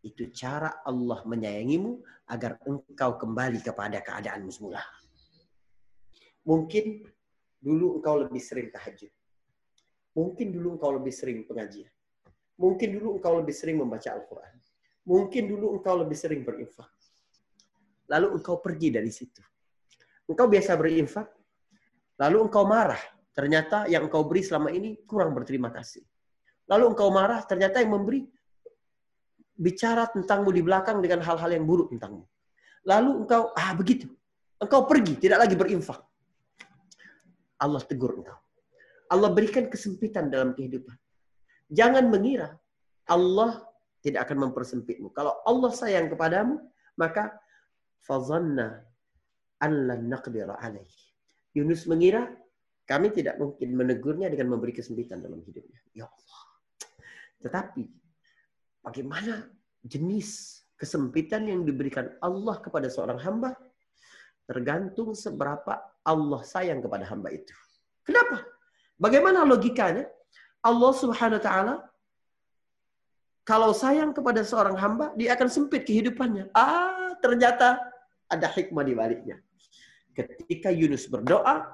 [0.00, 4.80] itu cara Allah menyayangimu agar engkau kembali kepada keadaanmu semula.
[6.48, 7.04] Mungkin
[7.60, 9.12] dulu engkau lebih sering tahajud.
[10.16, 11.92] Mungkin dulu engkau lebih sering pengajian.
[12.56, 14.54] Mungkin dulu engkau lebih sering membaca Al-Quran.
[15.04, 16.88] Mungkin dulu engkau lebih sering berinfak.
[18.10, 19.40] Lalu engkau pergi dari situ.
[20.26, 21.28] Engkau biasa berinfak,
[22.18, 23.00] lalu engkau marah.
[23.30, 26.02] Ternyata yang engkau beri selama ini kurang berterima kasih.
[26.70, 28.26] Lalu engkau marah, ternyata yang memberi
[29.60, 32.24] bicara tentangmu di belakang dengan hal-hal yang buruk tentangmu.
[32.88, 34.08] Lalu engkau, ah begitu.
[34.56, 36.00] Engkau pergi, tidak lagi berinfak.
[37.60, 38.40] Allah tegur engkau.
[39.12, 40.96] Allah berikan kesempitan dalam kehidupan.
[41.68, 42.56] Jangan mengira
[43.04, 43.60] Allah
[44.00, 45.12] tidak akan mempersempitmu.
[45.12, 46.56] Kalau Allah sayang kepadamu,
[46.96, 47.36] maka
[48.00, 48.80] fazanna
[49.60, 50.56] an lan naqdira.
[51.52, 52.32] Yunus mengira
[52.88, 55.78] kami tidak mungkin menegurnya dengan memberi kesempitan dalam hidupnya.
[55.92, 56.42] Ya Allah.
[57.44, 57.99] Tetapi
[58.84, 59.48] bagaimana
[59.84, 63.56] jenis kesempitan yang diberikan Allah kepada seorang hamba
[64.48, 67.54] tergantung seberapa Allah sayang kepada hamba itu.
[68.02, 68.42] Kenapa?
[68.96, 70.08] Bagaimana logikanya?
[70.60, 71.74] Allah Subhanahu wa taala
[73.50, 76.54] kalau sayang kepada seorang hamba, dia akan sempit kehidupannya.
[76.54, 77.82] Ah, ternyata
[78.30, 79.42] ada hikmah di baliknya.
[80.14, 81.66] Ketika Yunus berdoa,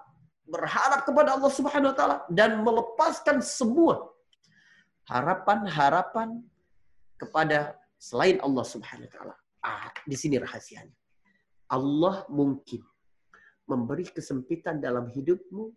[0.48, 4.08] berharap kepada Allah Subhanahu wa taala dan melepaskan semua
[5.10, 6.40] harapan-harapan
[7.16, 9.34] kepada selain Allah Subhanahu wa taala.
[9.64, 10.94] Ah, di sini rahasianya.
[11.72, 12.84] Allah mungkin
[13.66, 15.74] memberi kesempitan dalam hidupmu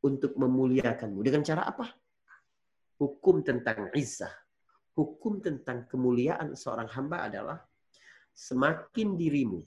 [0.00, 1.20] untuk memuliakanmu.
[1.20, 1.92] Dengan cara apa?
[2.96, 4.32] Hukum tentang izzah.
[4.96, 7.58] Hukum tentang kemuliaan seorang hamba adalah
[8.34, 9.62] semakin dirimu,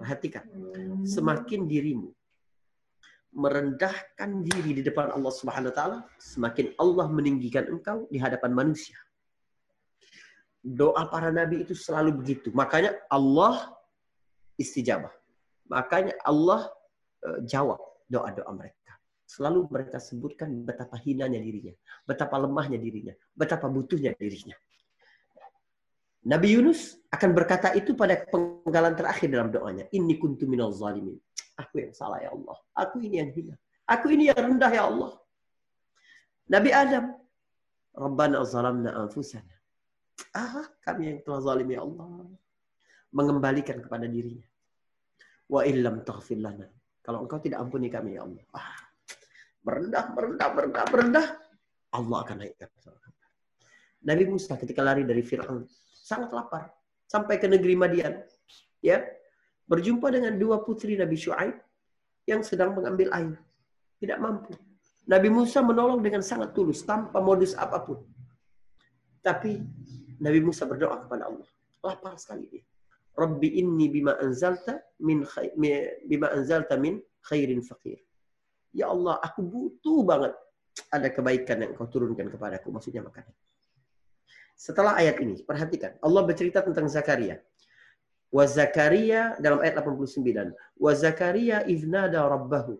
[0.00, 0.46] perhatikan,
[1.04, 2.08] semakin dirimu
[3.36, 8.96] merendahkan diri di depan Allah Subhanahu wa taala, semakin Allah meninggikan engkau di hadapan manusia.
[10.66, 12.50] Doa para nabi itu selalu begitu.
[12.50, 13.70] Makanya Allah
[14.58, 15.14] istijabah.
[15.70, 16.66] Makanya Allah
[17.22, 17.78] uh, jawab
[18.10, 18.98] doa-doa mereka.
[19.26, 21.74] Selalu mereka sebutkan betapa hinanya dirinya,
[22.06, 24.54] betapa lemahnya dirinya, betapa butuhnya dirinya.
[26.26, 29.86] Nabi Yunus akan berkata itu pada penggalan terakhir dalam doanya.
[29.94, 31.14] Inni kuntu minal zalimin.
[31.54, 32.58] Aku yang salah ya Allah.
[32.74, 33.54] Aku ini yang hina.
[33.86, 35.14] Aku ini yang rendah ya Allah.
[36.50, 37.14] Nabi Adam.
[37.96, 39.55] Rabbana zalamna anfusana.
[40.36, 42.28] Ah, kami yang telah zalim ya Allah.
[43.12, 44.44] Mengembalikan kepada dirinya.
[45.48, 46.68] Wa illam taghfir lana.
[47.00, 48.44] Kalau engkau tidak ampuni kami ya Allah.
[48.52, 48.76] Ah,
[49.64, 51.26] merendah, merendah, merendah, merendah.
[51.94, 52.68] Allah akan naikkan.
[54.06, 56.70] Nabi Musa ketika lari dari Fir'aun sangat lapar
[57.10, 58.22] sampai ke negeri Madian.
[58.78, 59.02] Ya,
[59.66, 61.58] berjumpa dengan dua putri Nabi Shu'aib
[62.28, 63.34] yang sedang mengambil air.
[63.98, 64.54] Tidak mampu.
[65.06, 68.02] Nabi Musa menolong dengan sangat tulus tanpa modus apa pun.
[69.22, 69.58] Tapi
[70.20, 71.48] Nabi Musa berdoa kepada Allah.
[71.84, 72.64] Lapar sekali dia.
[73.16, 75.24] Rabbi inni bima anzalta min
[76.04, 78.00] bima anzalta min khairin fakir.
[78.76, 80.36] Ya Allah, aku butuh banget
[80.92, 82.68] ada kebaikan yang kau turunkan kepadaku.
[82.68, 83.32] Maksudnya makanan.
[84.56, 85.96] Setelah ayat ini, perhatikan.
[86.00, 87.40] Allah bercerita tentang Zakaria.
[88.28, 90.52] Wa Zakaria dalam ayat 89.
[90.76, 92.76] Wa Zakaria iznada rabbahu.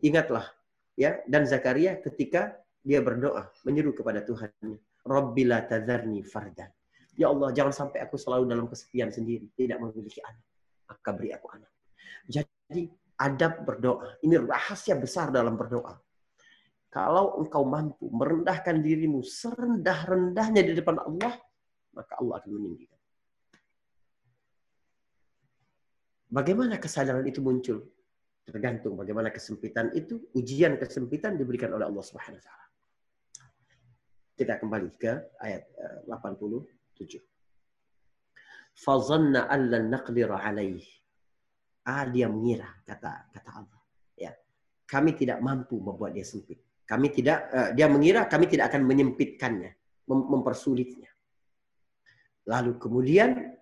[0.00, 0.48] Ingatlah.
[0.96, 4.80] ya Dan Zakaria ketika dia berdoa, menyeru kepada Tuhannya.
[5.06, 6.68] Rabbila tadharni fardan.
[7.16, 9.48] Ya Allah, jangan sampai aku selalu dalam kesepian sendiri.
[9.54, 10.44] Tidak memiliki anak.
[10.90, 11.70] Maka beri aku anak.
[12.28, 14.20] Jadi, adab berdoa.
[14.20, 15.96] Ini rahasia besar dalam berdoa.
[16.92, 21.36] Kalau engkau mampu merendahkan dirimu serendah-rendahnya di depan Allah,
[21.92, 23.00] maka Allah akan meninggikan.
[26.32, 27.84] Bagaimana kesadaran itu muncul?
[28.46, 32.65] Tergantung bagaimana kesempitan itu, ujian kesempitan diberikan oleh Allah Subhanahu wa taala.
[34.36, 35.64] Kita kembali ke ayat
[36.04, 36.12] 87.
[37.16, 37.24] Eh,
[38.76, 40.84] Fazanna allan naqdir alaih.
[41.88, 43.80] Ah, dia mengira, kata kata Allah.
[44.12, 44.36] Ya,
[44.84, 46.60] kami tidak mampu membuat dia sempit.
[46.84, 49.72] Kami tidak uh, dia mengira kami tidak akan menyempitkannya,
[50.06, 51.08] mem mempersulitnya.
[52.46, 53.56] Lalu kemudian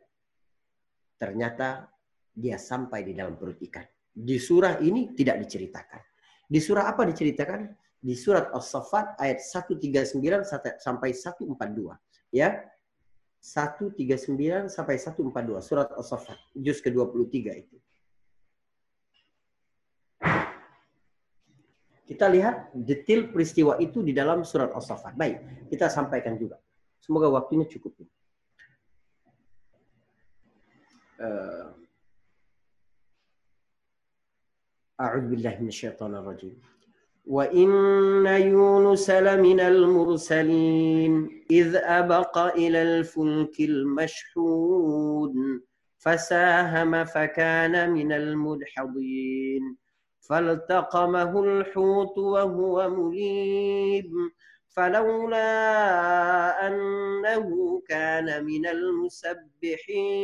[1.17, 1.89] ternyata
[2.35, 3.87] dia sampai di dalam perut ikan.
[4.11, 6.03] Di surah ini tidak diceritakan.
[6.51, 7.84] Di surah apa diceritakan?
[8.04, 10.16] Di surat As-Saffat ayat 139
[10.80, 11.96] sampai 142.
[12.32, 12.64] Ya.
[13.40, 17.78] 139 sampai 142 surat As-Saffat juz ke-23 itu.
[22.10, 25.16] Kita lihat detail peristiwa itu di dalam surat As-Saffat.
[25.16, 26.60] Baik, kita sampaikan juga.
[27.00, 27.96] Semoga waktunya cukup.
[31.20, 31.76] Uh,
[35.00, 36.60] أعوذ بالله من الشيطان الرجيم
[37.27, 45.35] وإن يونس لمن المرسلين إذ أبق إلى الفلك المشحون
[45.99, 49.77] فساهم فكان من المدحضين
[50.21, 54.31] فالتقمه الحوت وهو مليم
[54.69, 55.47] فلولا
[56.67, 60.15] أنه كان من المسبحين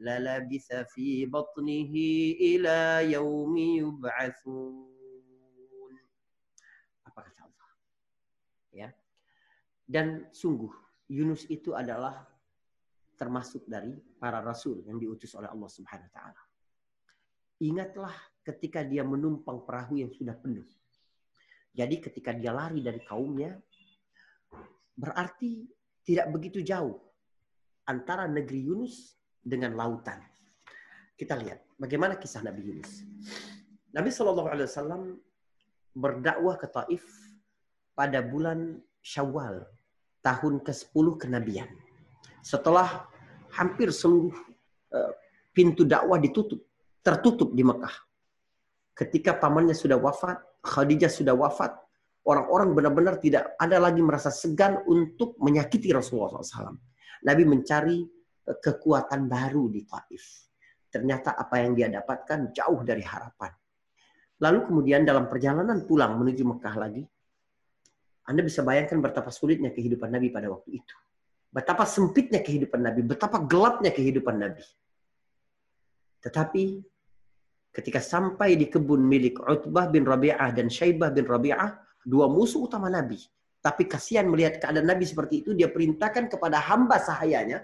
[0.00, 1.92] للبث في بطنه
[2.40, 4.89] إلى يوم يبعثون
[9.90, 10.70] dan sungguh
[11.10, 12.22] Yunus itu adalah
[13.18, 16.42] termasuk dari para rasul yang diutus oleh Allah Subhanahu wa taala
[17.60, 20.64] ingatlah ketika dia menumpang perahu yang sudah penuh.
[21.70, 23.54] Jadi ketika dia lari dari kaumnya,
[24.96, 25.68] berarti
[26.02, 26.98] tidak begitu jauh
[27.86, 30.18] antara negeri Yunus dengan lautan.
[31.14, 33.04] Kita lihat bagaimana kisah Nabi Yunus.
[33.92, 35.02] Nabi Shallallahu Alaihi Wasallam
[35.92, 37.04] berdakwah ke Taif
[37.92, 39.68] pada bulan Syawal
[40.20, 41.68] tahun ke-10 kenabian.
[42.40, 43.08] Setelah
[43.56, 44.32] hampir seluruh
[44.92, 45.12] eh,
[45.52, 46.60] pintu dakwah ditutup,
[47.00, 48.10] tertutup di Mekah
[49.00, 51.72] ketika pamannya sudah wafat, Khadijah sudah wafat,
[52.28, 56.76] orang-orang benar-benar tidak ada lagi merasa segan untuk menyakiti Rasulullah SAW.
[57.24, 58.04] Nabi mencari
[58.44, 60.52] eh, kekuatan baru di Taif.
[60.90, 63.54] Ternyata apa yang dia dapatkan jauh dari harapan.
[64.40, 67.04] Lalu kemudian dalam perjalanan pulang menuju Mekah lagi,
[68.28, 70.96] Anda bisa bayangkan betapa sulitnya kehidupan Nabi pada waktu itu.
[71.50, 74.62] Betapa sempitnya kehidupan Nabi, betapa gelapnya kehidupan Nabi.
[76.22, 76.64] Tetapi
[77.74, 81.74] ketika sampai di kebun milik Utbah bin Rabi'ah dan Syaibah bin Rabi'ah,
[82.06, 83.18] dua musuh utama Nabi.
[83.60, 87.60] Tapi kasihan melihat keadaan Nabi seperti itu, dia perintahkan kepada hamba sahayanya,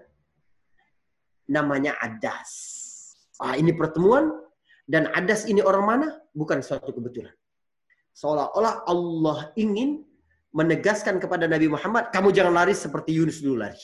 [1.49, 2.53] namanya Adas.
[3.41, 4.29] Ah, ini pertemuan,
[4.87, 6.09] dan Adas ini orang mana?
[6.37, 7.33] Bukan suatu kebetulan.
[8.17, 10.06] Seolah-olah Allah ingin
[10.57, 13.77] menegaskan kepada Nabi Muhammad, kamu jangan lari seperti Yunus dulu lari.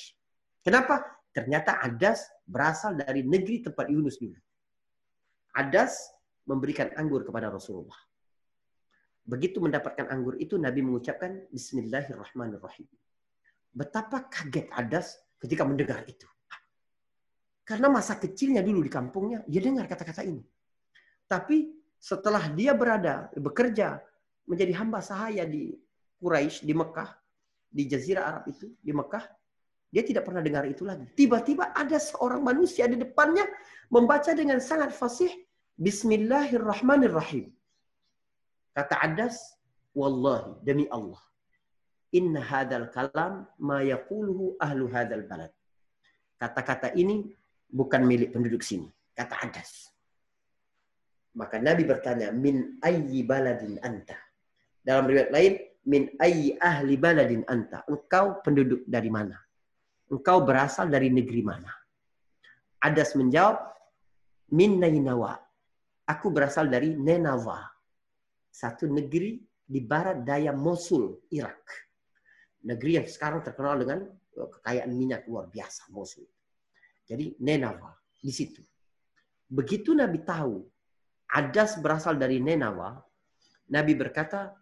[0.65, 1.05] Kenapa?
[1.29, 4.41] Ternyata Adas berasal dari negeri tempat Yunus dulu.
[5.53, 6.09] Adas
[6.49, 8.01] memberikan anggur kepada Rasulullah.
[9.29, 12.89] Begitu mendapatkan anggur itu, Nabi mengucapkan Bismillahirrahmanirrahim.
[13.77, 16.25] Betapa kaget Adas ketika mendengar itu.
[17.69, 20.41] Karena masa kecilnya dulu di kampungnya, dia dengar kata-kata ini.
[21.29, 21.69] Tapi
[22.01, 24.01] setelah dia berada, bekerja,
[24.49, 25.77] menjadi hamba sahaya di
[26.23, 27.11] Quraisy, di Mekah,
[27.67, 29.27] di Jazirah Arab itu, di Mekah,
[29.91, 31.05] dia tidak pernah dengar itu lagi.
[31.19, 33.45] Tiba-tiba ada seorang manusia di depannya
[33.91, 35.29] membaca dengan sangat fasih
[35.77, 37.51] Bismillahirrahmanirrahim.
[38.73, 39.59] Kata Adas,
[39.93, 41.21] Wallahi, demi Allah.
[42.17, 45.53] Inna hadal kalam ma yakuluhu ahlu hadal balad.
[46.41, 47.29] Kata-kata ini
[47.69, 48.89] bukan milik penduduk sini.
[49.13, 49.93] Kata Adas.
[51.37, 54.17] Maka Nabi bertanya, min ayyi baladin anta?
[54.85, 55.57] Dalam riwayat lain,
[55.89, 57.83] min ayyi ahli baladin anta?
[57.91, 59.39] Engkau penduduk dari mana?
[60.13, 61.73] Engkau berasal dari negeri mana?
[62.83, 63.63] Adas menjawab,
[64.53, 65.39] min Nainawa.
[66.07, 67.63] Aku berasal dari Nenawa
[68.53, 71.63] satu negeri di barat daya Mosul, Irak.
[72.67, 76.29] Negeri yang sekarang terkenal dengan eh, kekayaan minyak luar biasa, Mosul.
[77.07, 78.61] Jadi Nenawa di situ.
[79.49, 80.63] Begitu Nabi tahu
[81.33, 83.01] Adas berasal dari Nenawa,
[83.73, 84.53] Nabi berkata,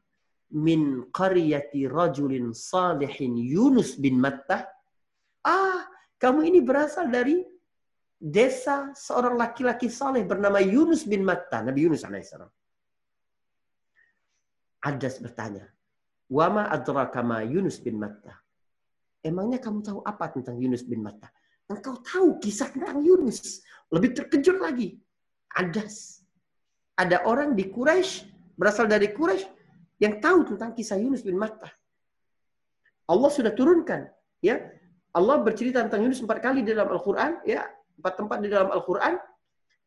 [0.50, 4.66] min qaryati rajulin salihin Yunus bin Mattah.
[5.46, 5.86] Ah,
[6.18, 7.40] kamu ini berasal dari
[8.20, 12.50] desa seorang laki-laki saleh bernama Yunus bin Mattah, Nabi Yunus alaihissalam.
[14.80, 15.68] Adas bertanya,
[16.30, 18.38] Wama adraka ma Yunus bin Matta.
[19.20, 21.26] Emangnya kamu tahu apa tentang Yunus bin Matta?
[21.66, 23.66] Engkau tahu kisah tentang Yunus.
[23.90, 24.94] Lebih terkejut lagi.
[25.50, 26.22] Adas.
[26.94, 29.59] Ada orang di Quraisy berasal dari Quraisy
[30.00, 31.68] yang tahu tentang kisah Yunus bin Matta.
[33.06, 34.08] Allah sudah turunkan,
[34.40, 34.58] ya.
[35.12, 37.68] Allah bercerita tentang Yunus empat kali di dalam Al-Quran, ya,
[38.00, 39.20] empat tempat di dalam Al-Quran,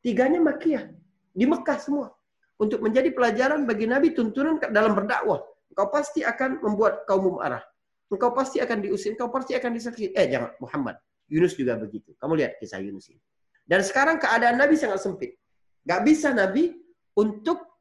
[0.04, 0.86] tiganya Makiyah,
[1.34, 2.14] di Mekah semua
[2.62, 5.42] untuk menjadi pelajaran bagi Nabi tuntunan dalam berdakwah.
[5.74, 7.66] Engkau pasti akan membuat kaum marah.
[8.14, 10.14] Engkau pasti akan diusir, engkau pasti akan disakiti.
[10.14, 11.02] Eh jangan Muhammad.
[11.26, 12.14] Yunus juga begitu.
[12.22, 13.18] Kamu lihat kisah Yunus ini.
[13.66, 15.34] Dan sekarang keadaan Nabi sangat sempit.
[15.82, 16.78] Gak bisa Nabi
[17.18, 17.73] untuk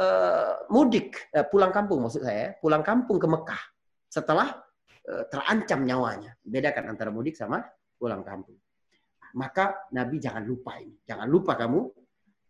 [0.00, 3.62] uh, mudik, uh, pulang kampung maksud saya, pulang kampung ke Mekah
[4.08, 4.56] setelah
[5.06, 6.34] uh, terancam nyawanya.
[6.40, 7.60] Bedakan antara mudik sama
[8.00, 8.56] pulang kampung.
[9.36, 10.96] Maka Nabi jangan lupa ini.
[11.06, 11.80] Jangan lupa kamu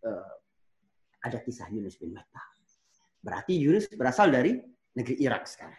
[0.07, 0.35] uh,
[1.21, 2.41] ada kisah Yunus bin Matta.
[3.21, 4.57] Berarti Yunus berasal dari
[4.97, 5.77] negeri Irak sekarang.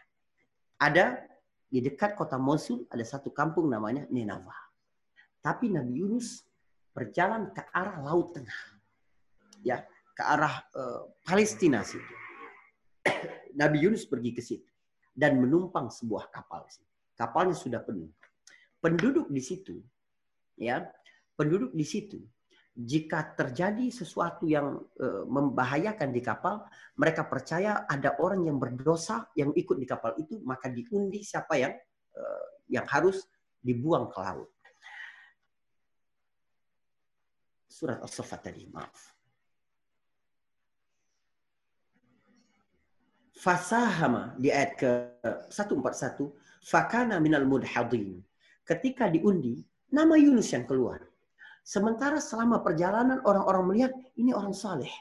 [0.78, 1.26] Ada
[1.72, 4.62] di dekat kota Mosul ada satu kampung namanya Nineveh.
[5.42, 6.46] Tapi Nabi Yunus
[6.94, 8.62] berjalan ke arah Laut Tengah.
[9.66, 9.82] Ya,
[10.16, 12.14] ke arah uh, Palestina situ.
[13.62, 14.72] Nabi Yunus pergi ke situ
[15.12, 16.68] dan menumpang sebuah kapal.
[17.16, 18.10] Kapalnya sudah penuh.
[18.82, 19.78] Penduduk di situ,
[20.58, 20.82] ya,
[21.38, 22.18] penduduk di situ
[22.72, 26.64] jika terjadi sesuatu yang uh, membahayakan di kapal,
[26.96, 31.76] mereka percaya ada orang yang berdosa yang ikut di kapal itu, maka diundi siapa yang
[32.16, 33.28] uh, yang harus
[33.60, 34.50] dibuang ke laut.
[37.68, 39.20] Surat As-Saffat tadi, maaf.
[43.42, 44.92] Fasahama di ayat ke
[45.50, 46.30] 141,
[46.62, 48.22] fakana minal mudhadin.
[48.62, 51.02] Ketika diundi, nama Yunus yang keluar.
[51.66, 54.94] Sementara selama perjalanan orang-orang melihat ini orang saleh.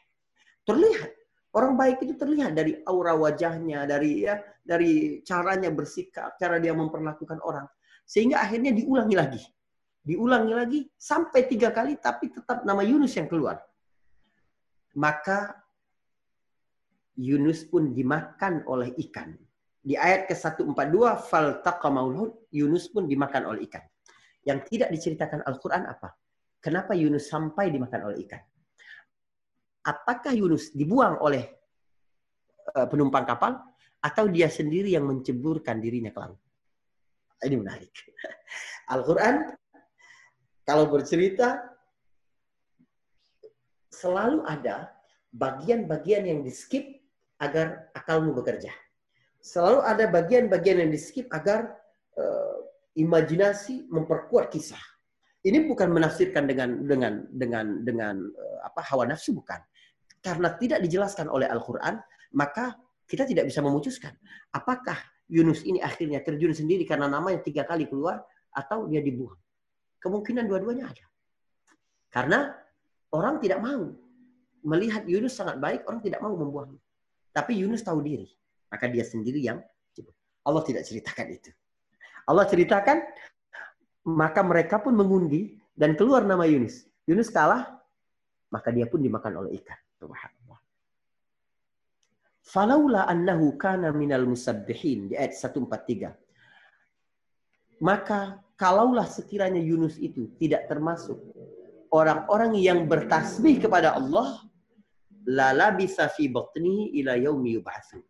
[0.64, 1.12] Terlihat
[1.52, 7.44] orang baik itu terlihat dari aura wajahnya, dari ya, dari caranya bersikap, cara dia memperlakukan
[7.44, 7.68] orang.
[8.08, 9.42] Sehingga akhirnya diulangi lagi.
[10.00, 13.60] Diulangi lagi sampai tiga kali tapi tetap nama Yunus yang keluar.
[14.96, 15.59] Maka
[17.20, 19.36] Yunus pun dimakan oleh ikan.
[19.80, 20.96] Di ayat ke-142,
[21.28, 21.60] fal
[22.52, 23.84] Yunus pun dimakan oleh ikan.
[24.48, 26.16] Yang tidak diceritakan Al-Quran apa?
[26.64, 28.40] Kenapa Yunus sampai dimakan oleh ikan?
[29.84, 31.44] Apakah Yunus dibuang oleh
[32.76, 33.56] eh, penumpang kapal
[34.00, 36.40] atau dia sendiri yang menceburkan dirinya ke laut?
[37.40, 37.92] Ini menarik.
[38.92, 39.56] Al-Quran
[40.68, 41.56] kalau bercerita
[43.88, 44.92] selalu ada
[45.32, 46.99] bagian-bagian yang di skip
[47.40, 48.70] agar akalmu bekerja.
[49.40, 51.72] Selalu ada bagian-bagian yang di skip agar
[52.20, 52.56] uh,
[52.94, 54.80] imajinasi memperkuat kisah.
[55.40, 59.56] Ini bukan menafsirkan dengan dengan dengan dengan eh, apa hawa nafsu bukan.
[60.20, 61.96] Karena tidak dijelaskan oleh Al-Qur'an,
[62.36, 62.76] maka
[63.08, 64.12] kita tidak bisa memutuskan
[64.52, 65.00] apakah
[65.32, 68.20] Yunus ini akhirnya terjun sendiri karena namanya tiga kali keluar
[68.52, 69.38] atau dia dibuang.
[70.04, 71.06] Kemungkinan dua-duanya ada.
[72.12, 72.52] Karena
[73.16, 73.96] orang tidak mau
[74.60, 76.82] melihat Yunus sangat baik, orang tidak mau membuangnya.
[77.30, 78.26] Tapi Yunus tahu diri,
[78.70, 79.62] maka dia sendiri yang
[80.40, 81.50] Allah tidak ceritakan itu.
[82.24, 82.98] Allah ceritakan,
[84.08, 86.86] maka mereka pun mengundi dan keluar nama Yunus.
[87.04, 87.80] Yunus kalah,
[88.50, 89.78] maka dia pun dimakan oleh ikan.
[90.00, 90.58] Subhanallah.
[92.40, 96.10] Falaula annahu kana minal musabbihin di ayat 143.
[97.80, 101.16] Maka kalaulah sekiranya Yunus itu tidak termasuk
[101.94, 104.49] orang-orang yang bertasbih kepada Allah,
[105.28, 108.00] lala bisa fi batnihi ila yaumi yub'atsu.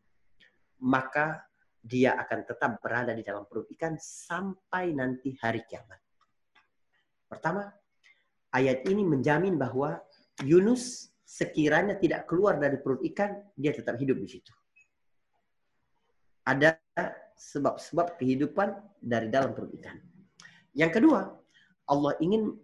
[0.87, 1.43] Maka
[1.81, 5.97] dia akan tetap berada di dalam perut ikan sampai nanti hari kiamat.
[7.25, 7.65] Pertama,
[8.53, 9.97] ayat ini menjamin bahwa
[10.45, 14.53] Yunus sekiranya tidak keluar dari perut ikan, dia tetap hidup di situ.
[16.45, 16.77] Ada
[17.39, 19.97] sebab-sebab kehidupan dari dalam perut ikan.
[20.77, 21.40] Yang kedua,
[21.91, 22.55] Allah ingin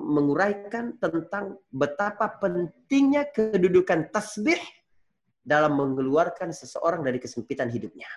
[0.00, 4.56] menguraikan tentang betapa pentingnya kedudukan tasbih
[5.44, 8.08] dalam mengeluarkan seseorang dari kesempitan hidupnya.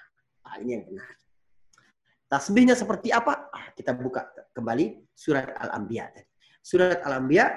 [0.48, 1.12] Ah, ini yang benar.
[2.32, 3.52] Tasbihnya seperti apa?
[3.52, 6.08] Ah, kita buka kembali surat Al-Anbiya.
[6.64, 7.52] Surat Al-Anbiya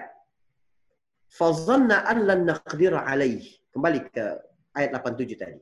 [1.31, 3.47] fazanna an lan naqdira alaih.
[3.71, 4.25] Kembali ke
[4.75, 5.61] ayat 87 tadi.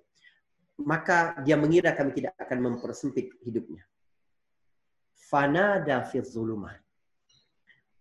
[0.83, 3.85] Maka dia mengira kami tidak akan mempersempit hidupnya.
[5.31, 6.84] Fanada fi zulumat.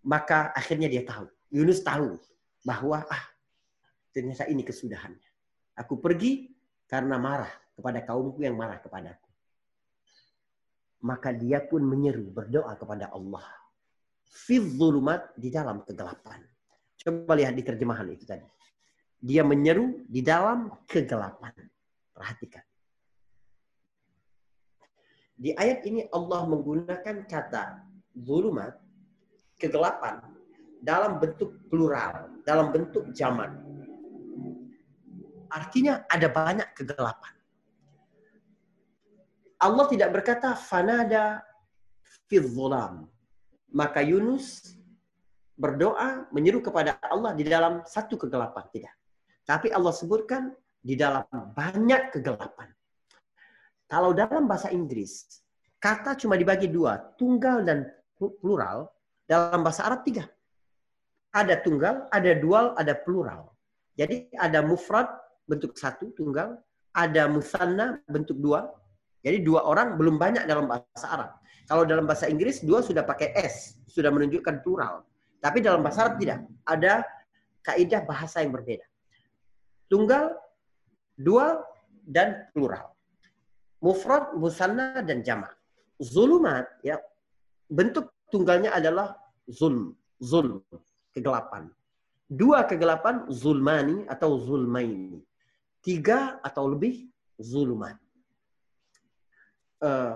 [0.04, 1.28] Maka akhirnya dia tahu.
[1.54, 2.20] Yunus tahu
[2.64, 3.24] bahwa ah
[4.12, 5.30] ternyata ini kesudahannya.
[5.80, 6.54] Aku pergi
[6.86, 9.30] karena marah kepada kaumku yang marah kepadaku.
[11.04, 13.44] Maka dia pun menyeru berdoa kepada Allah.
[14.24, 16.42] Fizzulumat di dalam kegelapan.
[17.00, 18.48] Coba lihat di terjemahan itu tadi.
[19.24, 21.52] Dia menyeru di dalam kegelapan.
[22.16, 22.64] Perhatikan.
[25.34, 27.84] Di ayat ini Allah menggunakan kata
[28.16, 28.80] zulumat,
[29.64, 30.20] kegelapan,
[30.84, 33.56] dalam bentuk plural, dalam bentuk zaman.
[35.48, 37.34] Artinya ada banyak kegelapan.
[39.64, 41.40] Allah tidak berkata fanada
[42.28, 43.08] fidzulam.
[43.72, 44.76] Maka Yunus
[45.56, 48.68] berdoa menyeru kepada Allah di dalam satu kegelapan.
[48.68, 48.96] Tidak.
[49.48, 50.52] Tapi Allah sebutkan
[50.84, 52.70] di dalam banyak kegelapan.
[53.88, 55.42] Kalau dalam bahasa Inggris,
[55.80, 57.88] kata cuma dibagi dua, tunggal dan
[58.18, 58.90] plural.
[59.34, 60.30] Dalam bahasa Arab tiga.
[61.34, 63.50] Ada tunggal, ada dual, ada plural.
[63.98, 65.10] Jadi ada mufrad,
[65.50, 66.62] bentuk satu tunggal,
[66.94, 68.70] ada musanna bentuk dua.
[69.26, 71.32] Jadi dua orang belum banyak dalam bahasa Arab.
[71.66, 75.02] Kalau dalam bahasa Inggris dua sudah pakai s, sudah menunjukkan plural.
[75.42, 76.46] Tapi dalam bahasa Arab tidak.
[76.70, 77.02] Ada
[77.66, 78.86] kaidah bahasa yang berbeda.
[79.90, 80.38] Tunggal,
[81.18, 81.66] dual,
[82.06, 82.94] dan plural.
[83.82, 85.58] Mufrad, musanna, dan jamak.
[85.98, 87.02] Zulumat, ya
[87.74, 90.64] bentuk tunggalnya adalah zulm, zulm,
[91.14, 91.70] kegelapan.
[92.28, 95.22] Dua kegelapan, zulmani atau zulmaini
[95.84, 98.00] tiga atau lebih zulumat.
[99.84, 100.16] Uh,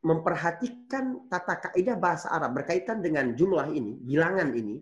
[0.00, 4.80] memperhatikan tata kaidah bahasa Arab berkaitan dengan jumlah ini, bilangan ini,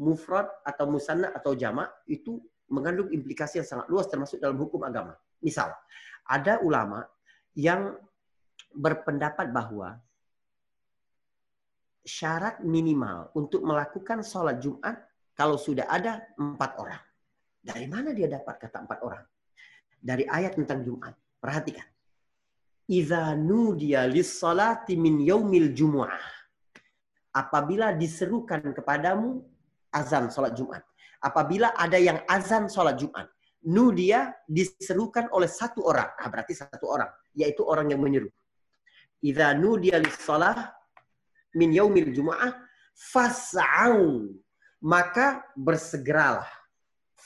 [0.00, 2.40] mufrad atau musanna atau jamak itu
[2.72, 5.12] mengandung implikasi yang sangat luas termasuk dalam hukum agama.
[5.44, 5.76] Misal,
[6.24, 7.04] ada ulama
[7.52, 8.00] yang
[8.72, 10.00] berpendapat bahwa
[12.08, 14.96] syarat minimal untuk melakukan sholat Jumat
[15.36, 17.02] kalau sudah ada empat orang.
[17.60, 19.24] Dari mana dia dapat kata empat orang?
[20.00, 21.12] Dari ayat tentang Jumat.
[21.38, 21.84] Perhatikan.
[22.88, 26.24] Iza nudiya salati min yaumil jumu'ah.
[27.36, 29.44] Apabila diserukan kepadamu
[29.92, 30.82] azan sholat Jumat.
[31.20, 33.28] Apabila ada yang azan sholat Jumat.
[33.68, 36.08] Nudia diserukan oleh satu orang.
[36.16, 37.10] Ah, berarti satu orang.
[37.36, 38.32] Yaitu orang yang menyeru.
[39.20, 40.77] Iza nudiya salah
[41.58, 42.54] min yaumil jumu'ah.
[42.94, 44.30] Fas'au.
[44.78, 46.46] Maka bersegeralah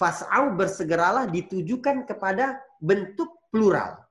[0.02, 4.02] fas'au bersegeralah ditujukan kepada bentuk plural.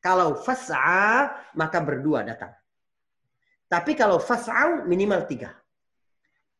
[0.00, 2.54] Kalau fas'a maka berdua datang.
[3.68, 5.52] Tapi kalau fas'au minimal tiga.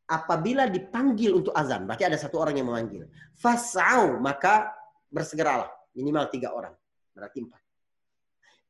[0.05, 3.09] Apabila dipanggil untuk azan, berarti ada satu orang yang memanggil.
[3.33, 4.69] Fas'au maka
[5.09, 6.75] bersegeralah minimal tiga orang.
[7.17, 7.63] Berarti empat.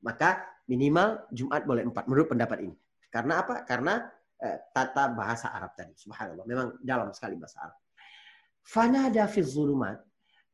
[0.02, 0.30] Maka
[0.70, 2.76] minimal Jumat boleh empat menurut pendapat ini.
[3.12, 3.68] Karena apa?
[3.68, 4.00] Karena
[4.40, 5.92] eh, tata bahasa Arab tadi.
[5.92, 6.48] Subhanallah.
[6.48, 7.78] Memang dalam sekali bahasa Arab.
[8.64, 10.00] Fanada fi zulumat.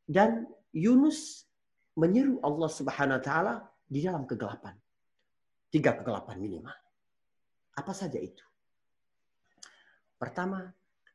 [0.03, 0.43] Dan
[0.75, 1.47] Yunus
[1.95, 3.55] menyeru Allah Subhanahu wa taala
[3.87, 4.75] di dalam kegelapan.
[5.71, 6.77] Tiga kegelapan minimal.
[7.79, 8.43] Apa saja itu?
[10.19, 10.67] Pertama,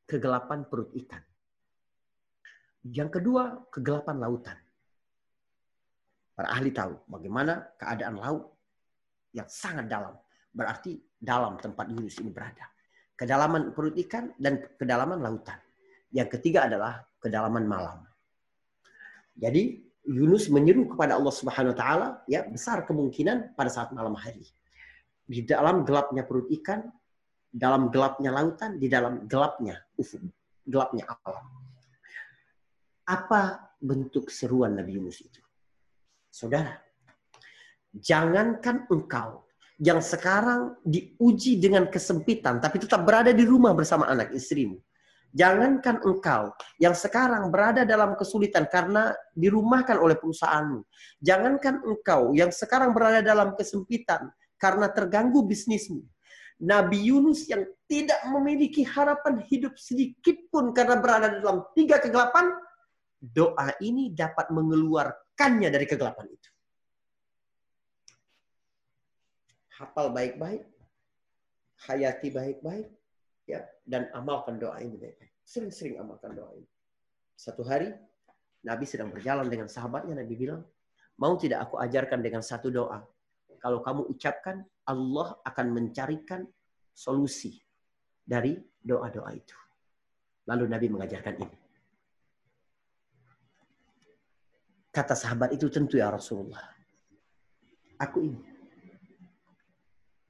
[0.07, 1.19] kegelapan perut ikan.
[2.87, 4.57] Yang kedua, kegelapan lautan.
[6.33, 8.53] Para ahli tahu bagaimana keadaan laut
[9.35, 10.15] yang sangat dalam.
[10.53, 12.67] Berarti dalam tempat Yunus ini berada.
[13.15, 15.55] Kedalaman perut ikan dan kedalaman lautan.
[16.11, 18.03] Yang ketiga adalah kedalaman malam.
[19.39, 24.43] Jadi Yunus menyeru kepada Allah Subhanahu wa taala ya besar kemungkinan pada saat malam hari.
[25.23, 26.83] Di dalam gelapnya perut ikan,
[27.47, 30.19] dalam gelapnya lautan, di dalam gelapnya ufuk,
[30.67, 31.47] gelapnya alam.
[33.07, 35.39] Apa bentuk seruan Nabi Yunus itu?
[36.27, 36.75] Saudara,
[37.95, 39.47] jangankan engkau
[39.81, 44.77] yang sekarang diuji dengan kesempitan, tapi tetap berada di rumah bersama anak istrimu.
[45.33, 50.85] Jangankan engkau yang sekarang berada dalam kesulitan karena dirumahkan oleh perusahaanmu.
[51.25, 54.29] Jangankan engkau yang sekarang berada dalam kesempitan
[54.61, 56.05] karena terganggu bisnismu.
[56.61, 62.53] Nabi Yunus yang tidak memiliki harapan hidup sedikit pun karena berada dalam tiga kegelapan,
[63.17, 66.52] doa ini dapat mengeluarkannya dari kegelapan itu.
[69.73, 70.61] Hafal baik-baik,
[71.89, 72.87] hayati baik-baik,
[73.49, 75.33] ya dan amalkan doa ini baik-baik.
[75.41, 76.69] Sering-sering amalkan doa ini.
[77.33, 77.89] Satu hari
[78.63, 80.61] Nabi sedang berjalan dengan sahabatnya, Nabi bilang,
[81.17, 83.01] mau tidak aku ajarkan dengan satu doa.
[83.59, 86.45] Kalau kamu ucapkan, Allah akan mencarikan
[86.93, 87.57] solusi
[88.23, 89.57] dari doa-doa itu.
[90.47, 91.57] Lalu Nabi mengajarkan ini.
[94.93, 96.61] Kata sahabat itu tentu ya Rasulullah.
[97.97, 98.52] Aku ini.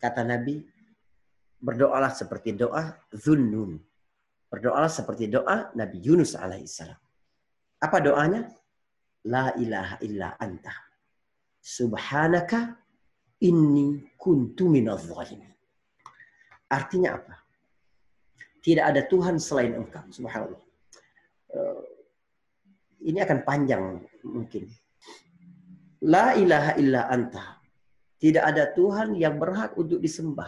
[0.04, 0.60] Kata Nabi,
[1.64, 3.80] berdoalah seperti doa Zunnun.
[4.52, 7.00] Berdoalah seperti doa Nabi Yunus alaihissalam.
[7.80, 8.52] Apa doanya?
[9.32, 10.76] La ilaha illa anta.
[11.64, 12.76] Subhanaka
[13.48, 15.08] inni kuntu minadh.
[16.68, 17.40] Artinya apa?
[18.60, 20.04] Tidak ada Tuhan selain engkau.
[20.12, 20.60] Subhanallah.
[21.56, 21.84] Eh,
[23.08, 24.68] ini akan panjang mungkin.
[26.04, 27.63] La ilaha illa anta.
[28.24, 30.48] Tidak ada Tuhan yang berhak untuk disembah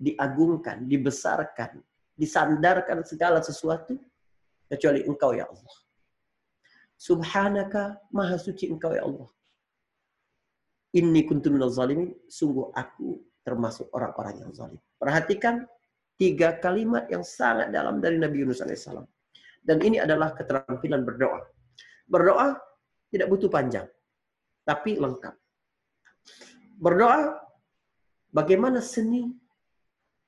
[0.00, 1.76] diagungkan, dibesarkan,
[2.16, 4.00] disandarkan segala sesuatu
[4.72, 5.76] kecuali Engkau ya Allah.
[6.96, 9.28] Subhanaka maha suci Engkau ya Allah.
[10.96, 14.80] Inni kuntu minal zalimin, sungguh aku termasuk orang-orang yang zalim.
[14.96, 15.68] Perhatikan
[16.18, 19.06] tiga kalimat yang sangat dalam dari Nabi Yunus alaihissalam.
[19.60, 21.44] Dan ini adalah keterampilan berdoa.
[22.08, 22.56] Berdoa
[23.12, 23.86] tidak butuh panjang,
[24.64, 25.36] tapi lengkap.
[26.80, 27.36] Berdoa
[28.32, 29.28] bagaimana seni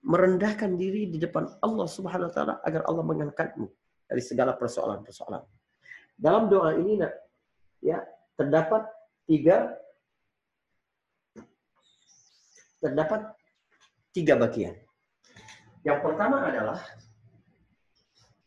[0.04, 3.66] merendahkan diri di depan Allah Subhanahu wa taala agar Allah mengangkatmu
[4.04, 5.40] dari segala persoalan-persoalan.
[6.12, 7.00] Dalam doa ini
[7.80, 8.04] ya
[8.36, 8.84] terdapat
[9.24, 9.72] tiga
[12.84, 13.32] terdapat
[14.12, 14.76] tiga bagian.
[15.86, 16.78] Yang pertama adalah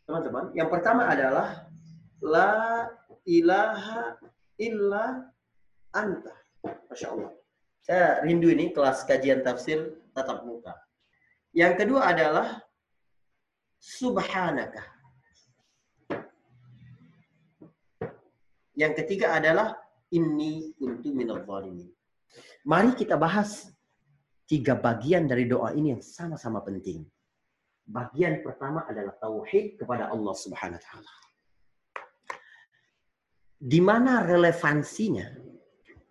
[0.05, 1.65] teman-teman, yang pertama adalah
[2.21, 2.53] la
[3.25, 4.19] ilaha
[4.61, 5.25] illa
[5.95, 6.35] anta.
[6.91, 7.31] Masya Allah.
[7.85, 10.73] Saya rindu ini kelas kajian tafsir tatap muka.
[11.53, 12.65] Yang kedua adalah
[13.77, 14.81] subhanaka.
[18.73, 19.77] Yang ketiga adalah
[20.09, 21.93] inni kuntu minal zalimin.
[22.65, 23.69] Mari kita bahas
[24.49, 27.05] tiga bagian dari doa ini yang sama-sama penting.
[27.85, 31.13] Bagian pertama adalah tauhid kepada Allah Subhanahu wa taala.
[33.61, 35.44] Di mana relevansinya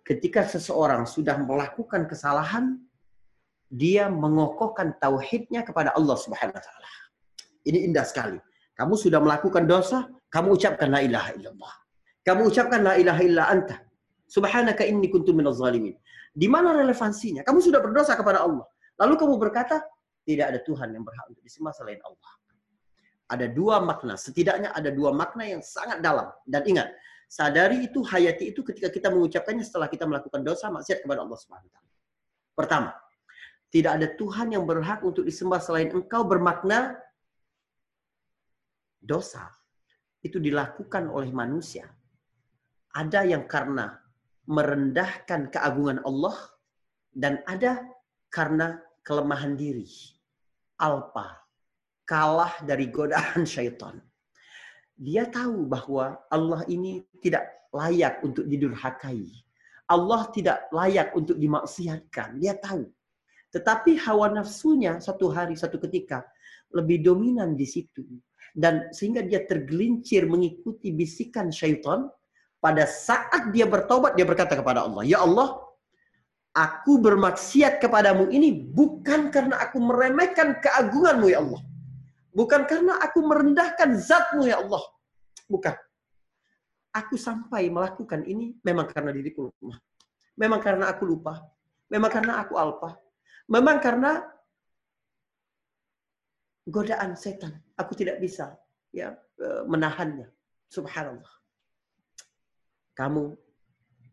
[0.05, 2.77] ketika seseorang sudah melakukan kesalahan
[3.65, 6.91] dia mengokohkan tauhidnya kepada Allah Subhanahu wa taala.
[7.65, 8.37] Ini indah sekali.
[8.77, 11.73] Kamu sudah melakukan dosa, kamu ucapkan la ilaha illallah.
[12.21, 13.81] Kamu ucapkan la ilaha illa anta.
[14.29, 15.97] Subhanaka inni kuntu minaz zalimin.
[16.35, 17.41] Di mana relevansinya?
[17.41, 18.67] Kamu sudah berdosa kepada Allah.
[19.01, 19.81] Lalu kamu berkata,
[20.25, 22.33] tidak ada Tuhan yang berhak untuk disembah selain Allah.
[23.25, 26.29] Ada dua makna, setidaknya ada dua makna yang sangat dalam.
[26.45, 26.93] Dan ingat,
[27.27, 31.83] sadari itu, hayati itu ketika kita mengucapkannya setelah kita melakukan dosa maksiat kepada Allah Subhanahu.
[32.55, 32.91] Pertama,
[33.75, 36.95] tidak ada Tuhan yang berhak untuk disembah selain engkau bermakna
[39.03, 39.51] dosa.
[40.23, 41.85] Itu dilakukan oleh manusia.
[42.95, 43.93] Ada yang karena
[44.47, 46.37] merendahkan keagungan Allah
[47.11, 47.83] dan ada
[48.31, 49.85] karena kelemahan diri.
[50.79, 51.43] Alpa,
[52.07, 53.99] kalah dari godaan syaitan.
[54.95, 59.27] Dia tahu bahwa Allah ini tidak layak untuk didurhakai.
[59.91, 62.39] Allah tidak layak untuk dimaksiatkan.
[62.39, 62.87] Dia tahu.
[63.51, 66.23] Tetapi hawa nafsunya satu hari, satu ketika
[66.73, 68.03] lebih dominan di situ.
[68.55, 72.07] Dan sehingga dia tergelincir mengikuti bisikan syaitan.
[72.63, 75.61] Pada saat dia bertobat, dia berkata kepada Allah, Ya Allah,
[76.55, 81.61] aku bermaksiat kepadamu ini bukan karena aku meremehkan keagunganmu ya Allah.
[82.35, 84.83] Bukan karena aku merendahkan zatmu ya Allah.
[85.47, 85.71] Bukan.
[86.91, 89.79] Aku sampai melakukan ini memang karena diriku lemah.
[90.35, 91.39] Memang karena aku lupa.
[91.87, 92.99] Memang karena aku alpa.
[93.47, 94.19] Memang karena
[96.67, 97.55] godaan setan.
[97.79, 98.51] Aku tidak bisa
[98.91, 100.27] ya e, menahannya.
[100.67, 101.31] Subhanallah.
[102.95, 103.31] Kamu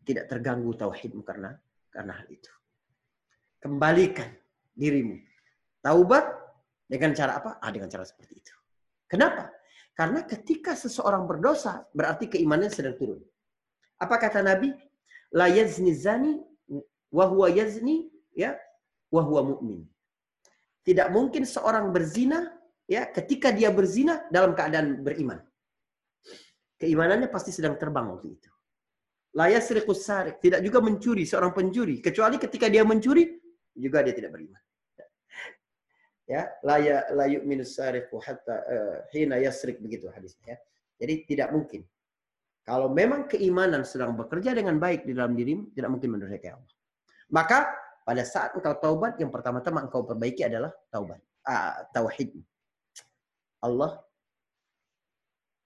[0.07, 1.55] tidak terganggu tauhidmu karena
[1.91, 2.51] karena hal itu.
[3.59, 4.31] Kembalikan
[4.75, 5.19] dirimu.
[5.83, 6.42] Taubat
[6.93, 7.57] dengan cara apa?
[7.57, 8.53] Ah, dengan cara seperti itu.
[9.09, 9.49] Kenapa?
[9.97, 13.17] Karena ketika seseorang berdosa, berarti keimanannya sedang turun.
[13.97, 14.69] Apa kata Nabi?
[15.33, 16.37] La yazni zani
[17.09, 18.53] wa huwa yazni ya
[19.09, 19.81] wa huwa mu'min.
[20.85, 22.53] Tidak mungkin seorang berzina
[22.85, 25.41] ya ketika dia berzina dalam keadaan beriman.
[26.77, 28.49] Keimanannya pasti sedang terbang waktu itu.
[29.33, 30.05] La yasriqus
[30.37, 33.33] tidak juga mencuri seorang pencuri kecuali ketika dia mencuri
[33.73, 34.61] juga dia tidak beriman
[36.23, 40.57] ya la ya la yu'minu sariqu hatta uh, hina yasrik begitu hadisnya ya.
[41.03, 41.81] Jadi tidak mungkin.
[42.63, 46.75] Kalau memang keimanan sedang bekerja dengan baik di dalam dirimu, tidak mungkin menduduki Allah.
[47.27, 47.67] Maka
[48.07, 52.39] pada saat engkau taubat, yang pertama-tama engkau perbaiki adalah taubat, uh, tauhid.
[53.59, 53.99] Allah,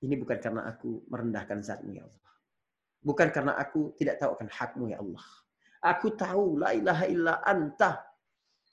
[0.02, 2.34] ini bukan karena aku merendahkan zatmu ya Allah.
[3.06, 5.26] Bukan karena aku tidak tahu akan hakmu ya Allah.
[5.86, 8.02] Aku tahu la ilaha illa anta.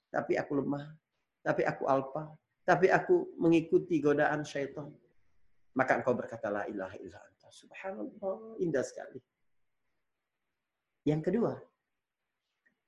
[0.09, 0.85] Tapi aku lemah
[1.45, 2.33] tapi aku alpa,
[2.65, 4.89] tapi aku mengikuti godaan syaitan.
[5.77, 7.49] Maka engkau berkata la ilaha illa anta.
[7.53, 9.21] Subhanallah, indah sekali.
[11.05, 11.53] Yang kedua,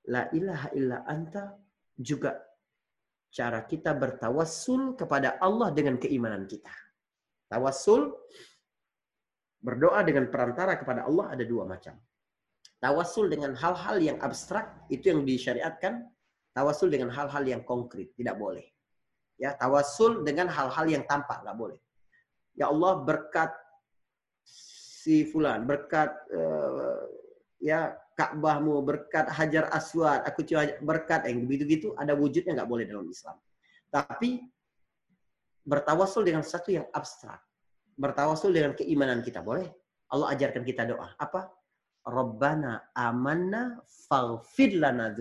[0.09, 1.53] la ilaha illa anta
[2.01, 2.41] juga
[3.29, 6.73] cara kita bertawassul kepada Allah dengan keimanan kita.
[7.53, 8.11] Tawassul
[9.61, 12.01] berdoa dengan perantara kepada Allah ada dua macam.
[12.81, 16.07] Tawassul dengan hal-hal yang abstrak itu yang disyariatkan
[16.57, 18.65] Tawasul dengan hal-hal yang konkret, tidak boleh.
[19.37, 21.77] Ya, tawasul dengan hal-hal yang tampak, nggak boleh.
[22.57, 23.53] Ya Allah berkat
[24.49, 27.05] si fulan, berkat uh,
[27.61, 33.05] ya Ka'bahmu, berkat Hajar Aswad, aku cuma berkat yang begitu-gitu ada wujudnya nggak boleh dalam
[33.05, 33.37] Islam.
[33.93, 34.41] Tapi
[35.69, 37.45] bertawasul dengan sesuatu yang abstrak.
[38.01, 39.69] Bertawasul dengan keimanan kita boleh.
[40.09, 41.13] Allah ajarkan kita doa.
[41.21, 41.53] Apa?
[42.09, 45.13] Rabbana amanna faghfir lana.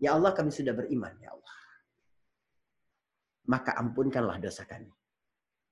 [0.00, 1.56] Ya Allah kami sudah beriman ya Allah.
[3.52, 4.88] Maka ampunkanlah dosa kami.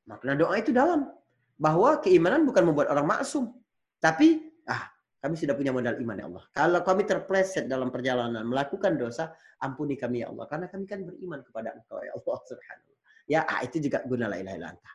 [0.05, 1.09] Makna doa itu dalam.
[1.57, 3.51] Bahwa keimanan bukan membuat orang maksum.
[3.99, 6.45] Tapi ah kami sudah punya modal iman ya Allah.
[6.53, 9.33] Kalau kami terpleset dalam perjalanan melakukan dosa,
[9.65, 10.45] ampuni kami ya Allah.
[10.47, 12.87] Karena kami kan beriman kepada Engkau ya Allah subhanahu
[13.29, 14.95] Ya, ah, itu juga guna la ilaha illallah.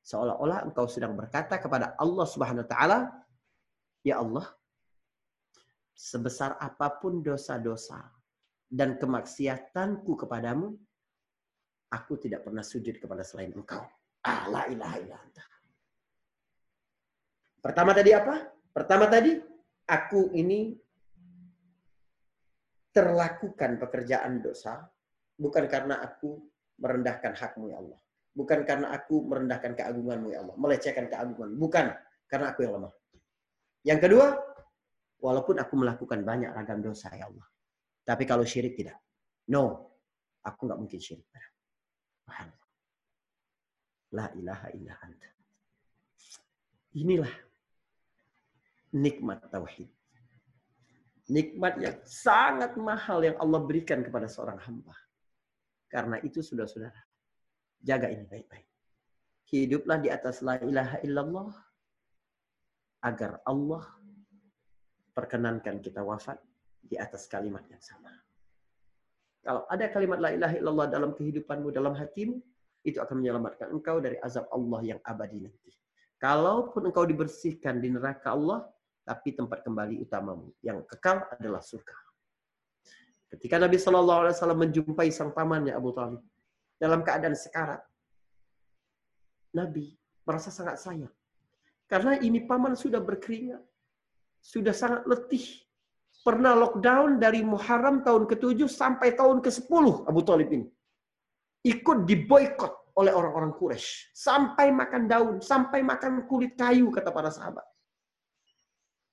[0.00, 2.98] Seolah-olah engkau sedang berkata kepada Allah subhanahu wa ta'ala,
[4.00, 4.48] Ya Allah,
[5.92, 8.00] sebesar apa pun dosa-dosa
[8.70, 10.78] dan kemaksiatanku kepadamu,
[11.90, 13.82] aku tidak pernah sujud kepada selain engkau.
[14.22, 15.18] Ah, la ilaha illa
[17.60, 18.46] Pertama tadi apa?
[18.72, 19.36] Pertama tadi,
[19.90, 20.72] aku ini
[22.94, 24.86] terlakukan pekerjaan dosa
[25.36, 26.40] bukan karena aku
[26.80, 28.00] merendahkan hakmu ya Allah.
[28.30, 30.56] Bukan karena aku merendahkan keagunganmu ya Allah.
[30.56, 31.58] Melecehkan keagungan.
[31.58, 31.90] Bukan
[32.30, 32.94] karena aku yang lemah.
[33.82, 34.26] Yang kedua,
[35.20, 37.46] walaupun aku melakukan banyak ragam dosa ya Allah.
[38.10, 38.98] Tapi kalau syirik tidak.
[39.46, 39.86] No.
[40.42, 41.30] Aku nggak mungkin syirik.
[44.10, 45.30] La ilaha illa anta.
[46.98, 47.30] Inilah
[48.98, 49.86] nikmat tauhid.
[51.30, 54.98] Nikmat yang sangat mahal yang Allah berikan kepada seorang hamba.
[55.86, 56.98] Karena itu sudah saudara
[57.78, 58.66] jaga ini baik-baik.
[59.54, 61.50] Hiduplah di atas la ilaha illallah
[63.06, 63.86] agar Allah
[65.14, 66.49] perkenankan kita wafat
[66.90, 68.10] di atas kalimat yang sama.
[69.40, 72.36] Kalau ada kalimat la ilaha illallah dalam kehidupanmu, dalam hatimu,
[72.82, 75.72] itu akan menyelamatkan engkau dari azab Allah yang abadi nanti.
[76.18, 78.68] Kalaupun engkau dibersihkan di neraka Allah,
[79.06, 81.96] tapi tempat kembali utamamu yang kekal adalah surga.
[83.32, 86.20] Ketika Nabi Shallallahu Alaihi Wasallam menjumpai sang pamannya Abu Talib
[86.76, 87.80] dalam keadaan sekarat,
[89.56, 91.14] Nabi merasa sangat sayang
[91.90, 93.58] karena ini paman sudah berkeringat,
[94.38, 95.42] sudah sangat letih,
[96.20, 100.66] pernah lockdown dari Muharram tahun ke-7 sampai tahun ke-10 Abu Talib ini.
[101.64, 104.12] Ikut diboykot oleh orang-orang Quraisy.
[104.12, 107.64] Sampai makan daun, sampai makan kulit kayu kata para sahabat.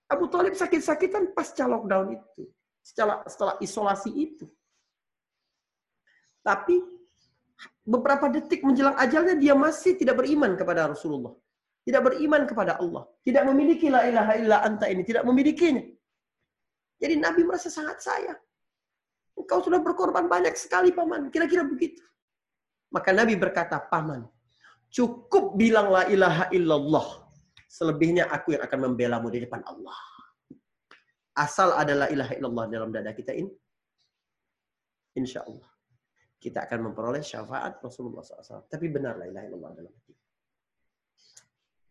[0.08, 2.48] Abu Talib sakit-sakitan pasca lockdown itu.
[2.84, 4.48] Setelah, setelah isolasi itu.
[6.40, 6.80] Tapi
[7.84, 11.36] beberapa detik menjelang ajalnya dia masih tidak beriman kepada Rasulullah.
[11.84, 13.04] Tidak beriman kepada Allah.
[13.24, 15.04] Tidak memiliki la ilaha illa anta ini.
[15.04, 15.84] Tidak memilikinya.
[16.98, 18.42] Jadi Nabi merasa sangat sayang.
[19.38, 21.30] Engkau sudah berkorban banyak sekali, Paman.
[21.30, 22.02] Kira-kira begitu.
[22.90, 24.24] Maka Nabi berkata, paman,
[24.88, 27.28] cukup bilang la ilaha illallah.
[27.68, 29.98] Selebihnya aku yang akan membelamu di depan Allah.
[31.36, 33.52] Asal adalah ilaha illallah dalam dada kita ini.
[35.20, 35.68] Insya Allah.
[36.38, 38.72] Kita akan memperoleh syafaat Rasulullah SAW.
[38.72, 40.14] Tapi benar la ilaha illallah dalam hati.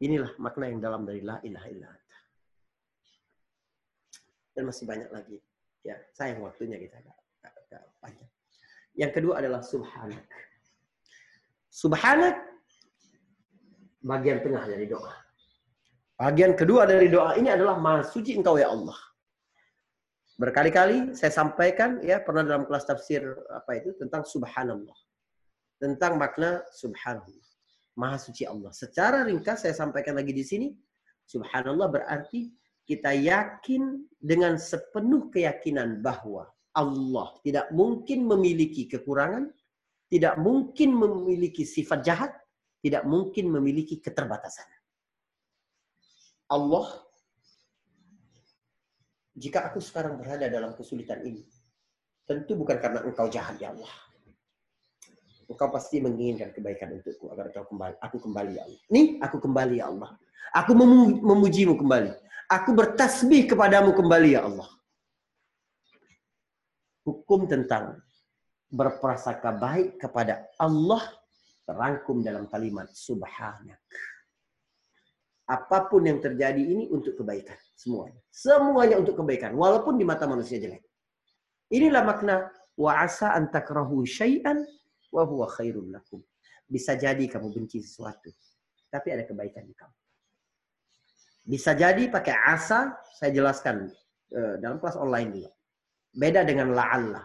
[0.07, 2.06] Inilah makna yang dalam dari la ilaha illallah.
[4.57, 5.37] Dan masih banyak lagi.
[5.85, 8.31] Ya, sayang waktunya kita agak, agak panjang.
[8.97, 10.25] Yang kedua adalah subhanak.
[11.69, 12.41] Subhanak
[14.01, 15.13] bagian tengah dari doa.
[16.17, 18.97] Bagian kedua dari doa ini adalah Maha suci Engkau ya Allah.
[20.41, 23.21] Berkali-kali saya sampaikan ya pernah dalam kelas tafsir
[23.53, 24.97] apa itu tentang subhanallah.
[25.77, 27.45] Tentang makna subhanallah.
[28.01, 28.73] Maha suci Allah.
[28.73, 30.69] Secara ringkas saya sampaikan lagi di sini
[31.29, 32.49] subhanallah berarti
[32.87, 39.51] kita yakin dengan sepenuh keyakinan bahwa Allah tidak mungkin memiliki kekurangan,
[40.07, 42.32] tidak mungkin memiliki sifat jahat,
[42.78, 44.70] tidak mungkin memiliki keterbatasan.
[46.47, 46.87] Allah,
[49.34, 51.43] jika aku sekarang berada dalam kesulitan ini,
[52.22, 53.91] tentu bukan karena engkau jahat ya Allah.
[55.47, 57.99] Engkau pasti menginginkan kebaikan untukku agar kau kembali.
[58.03, 58.82] Aku kembali ya Allah.
[58.91, 60.11] Nih, aku kembali ya Allah.
[60.55, 60.74] Aku
[61.22, 62.26] memujimu kembali.
[62.47, 64.71] Aku bertasbih kepadamu kembali ya Allah.
[67.03, 67.99] Hukum tentang
[68.71, 71.03] berprasangka baik kepada Allah
[71.67, 73.83] terangkum dalam kalimat subhanak.
[75.47, 77.59] Apa pun yang terjadi ini untuk kebaikan.
[77.75, 78.19] Semuanya.
[78.31, 79.55] Semuanya untuk kebaikan.
[79.55, 80.83] Walaupun di mata manusia jelek.
[81.71, 82.47] Inilah makna
[82.79, 84.63] wa asa antakrahu syai'an
[85.11, 86.23] wa huwa khairun lakum.
[86.67, 88.31] Bisa jadi kamu benci sesuatu.
[88.91, 90.06] Tapi ada kebaikan di kamu.
[91.47, 93.87] Bisa jadi pakai asa, saya jelaskan
[94.35, 95.51] uh, dalam kelas online dulu.
[96.11, 97.23] Beda dengan la'alla.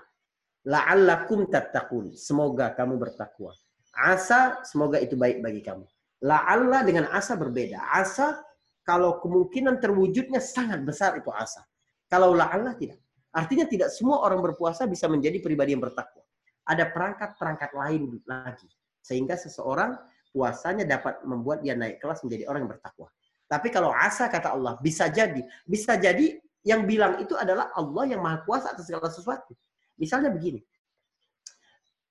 [0.70, 2.14] La'allakum tattaqun.
[2.14, 3.50] Semoga kamu bertakwa.
[3.98, 5.82] Asa, semoga itu baik bagi kamu.
[6.22, 7.82] La'alla dengan asa berbeda.
[7.98, 8.46] Asa,
[8.86, 11.66] kalau kemungkinan terwujudnya sangat besar itu asa.
[12.06, 13.02] Kalau la'alla tidak.
[13.34, 16.22] Artinya tidak semua orang berpuasa bisa menjadi pribadi yang bertakwa.
[16.70, 18.70] Ada perangkat-perangkat lain lagi.
[19.02, 19.98] Sehingga seseorang
[20.30, 23.10] puasanya dapat membuat dia naik kelas menjadi orang yang bertakwa.
[23.52, 28.24] Tapi kalau asa kata Allah bisa jadi, bisa jadi yang bilang itu adalah Allah yang
[28.24, 29.52] maha kuasa atas segala sesuatu.
[30.00, 30.64] Misalnya begini,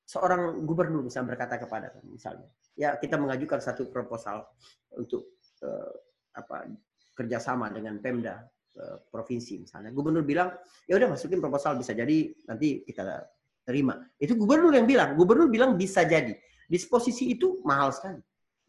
[0.05, 2.45] seorang gubernur misalnya berkata kepada misalnya,
[2.77, 4.53] ya kita mengajukan satu proposal
[5.01, 5.97] untuk uh,
[6.37, 6.69] apa
[7.17, 8.45] kerjasama dengan Pemda
[8.77, 9.97] uh, provinsi misalnya.
[9.97, 10.53] Gubernur bilang,
[10.85, 13.17] ya udah masukin proposal bisa jadi nanti kita
[13.65, 13.97] terima.
[14.21, 16.37] Itu gubernur yang bilang, gubernur bilang bisa jadi.
[16.69, 18.21] Disposisi itu mahal sekali.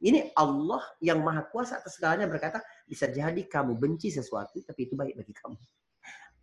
[0.01, 2.57] Ini Allah yang maha kuasa atas segalanya berkata,
[2.89, 5.57] bisa jadi kamu benci sesuatu, tapi itu baik bagi kamu.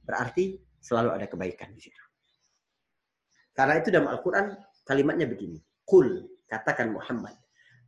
[0.07, 0.45] Berarti
[0.79, 2.03] selalu ada kebaikan di situ.
[3.51, 4.55] Karena itu dalam Al-Quran
[4.87, 5.59] kalimatnya begini.
[5.83, 7.35] Kul, katakan Muhammad.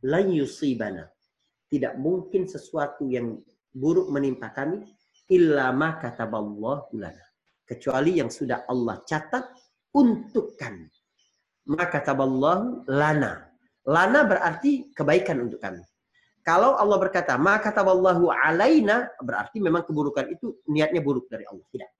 [0.03, 1.07] Lan yusibana.
[1.71, 3.39] Tidak mungkin sesuatu yang
[3.71, 4.83] buruk menimpa kami.
[5.31, 7.25] Illa ma kataballahu lana.
[7.63, 9.47] Kecuali yang sudah Allah catat
[9.95, 10.91] untuk kami.
[11.71, 13.50] Maka kataballahu lana
[13.89, 15.81] Lana berarti kebaikan untuk kami.
[16.41, 21.65] Kalau Allah berkata, maka taballahu alaina, berarti memang keburukan itu niatnya buruk dari Allah.
[21.69, 21.91] Tidak.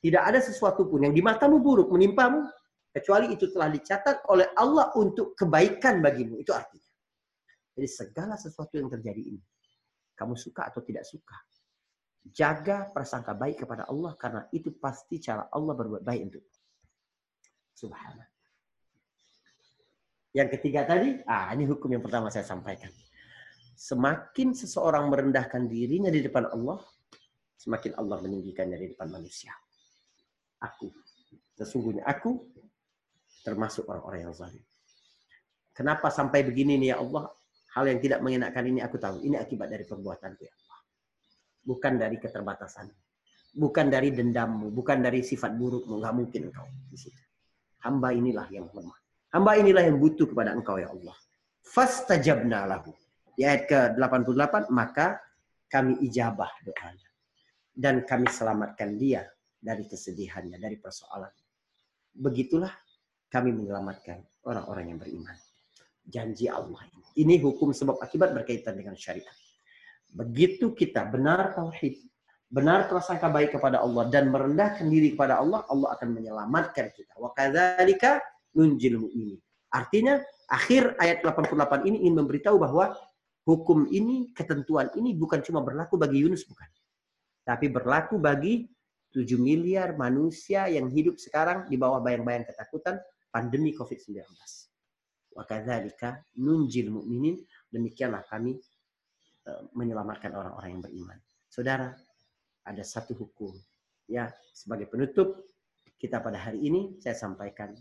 [0.00, 2.48] Tidak ada sesuatu pun yang di matamu buruk menimpamu,
[2.88, 6.40] kecuali itu telah dicatat oleh Allah untuk kebaikan bagimu.
[6.40, 6.88] Itu artinya.
[7.76, 9.40] Jadi segala sesuatu yang terjadi ini,
[10.16, 11.36] kamu suka atau tidak suka,
[12.32, 16.44] jaga prasangka baik kepada Allah karena itu pasti cara Allah berbuat baik untuk
[17.80, 18.29] Subhanallah.
[20.30, 22.90] Yang ketiga tadi, ah ini hukum yang pertama saya sampaikan.
[23.74, 26.78] Semakin seseorang merendahkan dirinya di depan Allah,
[27.58, 29.50] semakin Allah meninggikannya di depan manusia.
[30.60, 30.92] Aku,
[31.58, 32.46] sesungguhnya aku
[33.42, 34.62] termasuk orang-orang yang zalim.
[35.74, 37.32] Kenapa sampai begini nih ya Allah?
[37.72, 39.22] Hal yang tidak mengenakan ini aku tahu.
[39.22, 40.78] Ini akibat dari perbuatanku ya Allah.
[41.62, 42.86] Bukan dari keterbatasan.
[43.54, 44.74] Bukan dari dendammu.
[44.74, 46.02] Bukan dari sifat burukmu.
[46.02, 47.22] Nggak mungkin engkau di situ.
[47.86, 48.98] Hamba inilah yang lemah.
[49.30, 51.14] Hamba inilah yang butuh kepada engkau ya Allah.
[51.62, 52.90] Fastajabna lahu.
[53.38, 55.22] Di ayat ke-88, maka
[55.70, 57.08] kami ijabah doanya.
[57.70, 59.24] Dan kami selamatkan dia
[59.56, 61.30] dari kesedihannya, dari persoalan.
[62.10, 62.74] Begitulah
[63.30, 65.36] kami menyelamatkan orang-orang yang beriman.
[66.10, 66.82] Janji Allah
[67.14, 67.38] ini.
[67.38, 69.30] Hukum sebab akibat berkaitan dengan syariat.
[70.10, 72.02] Begitu kita benar tauhid,
[72.50, 77.14] benar prasangka baik kepada Allah dan merendahkan diri kepada Allah, Allah akan menyelamatkan kita.
[77.14, 78.18] Wa kadzalika
[78.56, 79.38] nunjil mu'minin.
[79.70, 80.18] Artinya
[80.50, 82.90] akhir ayat 88 ini ingin memberitahu bahwa
[83.46, 86.66] hukum ini, ketentuan ini bukan cuma berlaku bagi Yunus bukan.
[87.46, 88.66] Tapi berlaku bagi
[89.10, 92.98] 7 miliar manusia yang hidup sekarang di bawah bayang-bayang ketakutan
[93.30, 94.22] pandemi COVID-19.
[95.34, 97.38] Wa kadzalika nunjil mu'minin.
[97.70, 98.58] Demikianlah kami
[99.46, 101.18] eh, menyelamatkan orang-orang yang beriman.
[101.50, 101.90] Saudara,
[102.66, 103.54] ada satu hukum.
[104.10, 105.46] Ya, sebagai penutup
[105.98, 107.74] kita pada hari ini saya sampaikan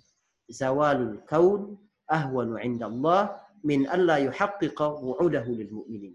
[0.50, 1.78] zawalul kaun
[2.10, 6.14] ahwanu Allah min alla yuhaqqiqa wu'udahu lil mu'minin.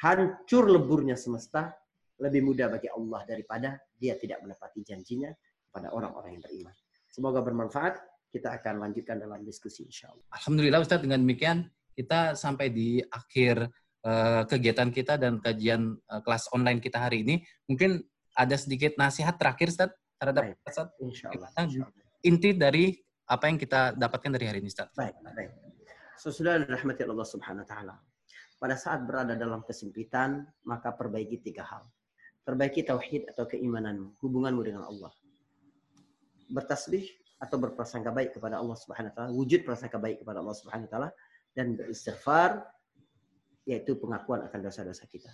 [0.00, 1.72] Hancur leburnya semesta
[2.20, 5.32] lebih mudah bagi Allah daripada dia tidak menepati janjinya
[5.68, 6.74] kepada orang-orang yang beriman.
[7.12, 8.00] Semoga bermanfaat.
[8.26, 10.26] Kita akan lanjutkan dalam diskusi insya Allah.
[10.36, 13.72] Alhamdulillah Ustaz dengan demikian kita sampai di akhir
[14.04, 17.40] uh, kegiatan kita dan kajian uh, kelas online kita hari ini.
[17.64, 18.04] Mungkin
[18.36, 20.56] ada sedikit nasihat terakhir Ustaz terhadap Baik.
[20.68, 20.88] Allah.
[21.00, 21.88] Insya Allah.
[22.20, 22.92] Inti dari
[23.26, 24.94] apa yang kita dapatkan dari hari ini Ustaz.
[24.94, 25.50] Baik, baik.
[26.16, 27.94] Sesudah rahmati Allah Subhanahu wa taala.
[28.56, 31.84] Pada saat berada dalam kesempitan, maka perbaiki tiga hal.
[32.46, 35.12] Perbaiki tauhid atau keimananmu, hubunganmu dengan Allah.
[36.48, 37.04] Bertasbih
[37.36, 40.92] atau berprasangka baik kepada Allah Subhanahu wa taala, wujud prasangka baik kepada Allah Subhanahu wa
[40.94, 41.08] taala
[41.52, 42.64] dan beristighfar
[43.66, 45.28] yaitu pengakuan akan dosa-dosa kita.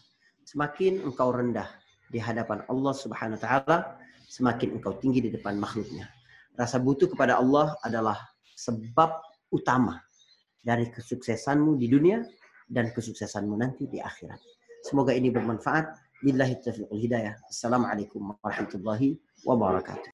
[0.49, 1.69] Semakin engkau rendah
[2.11, 3.79] di hadapan Allah Subhanahu wa taala,
[4.27, 6.09] semakin engkau tinggi di depan makhluknya.
[6.53, 8.19] Rasa butuh kepada Allah adalah
[8.57, 9.11] sebab
[9.53, 10.01] utama
[10.61, 12.21] dari kesuksesanmu di dunia
[12.69, 14.39] dan kesuksesanmu nanti di akhirat.
[14.85, 15.93] Semoga ini bermanfaat.
[16.23, 16.55] Billahi
[17.03, 17.35] hidayah.
[17.51, 20.11] Assalamualaikum warahmatullahi wabarakatuh.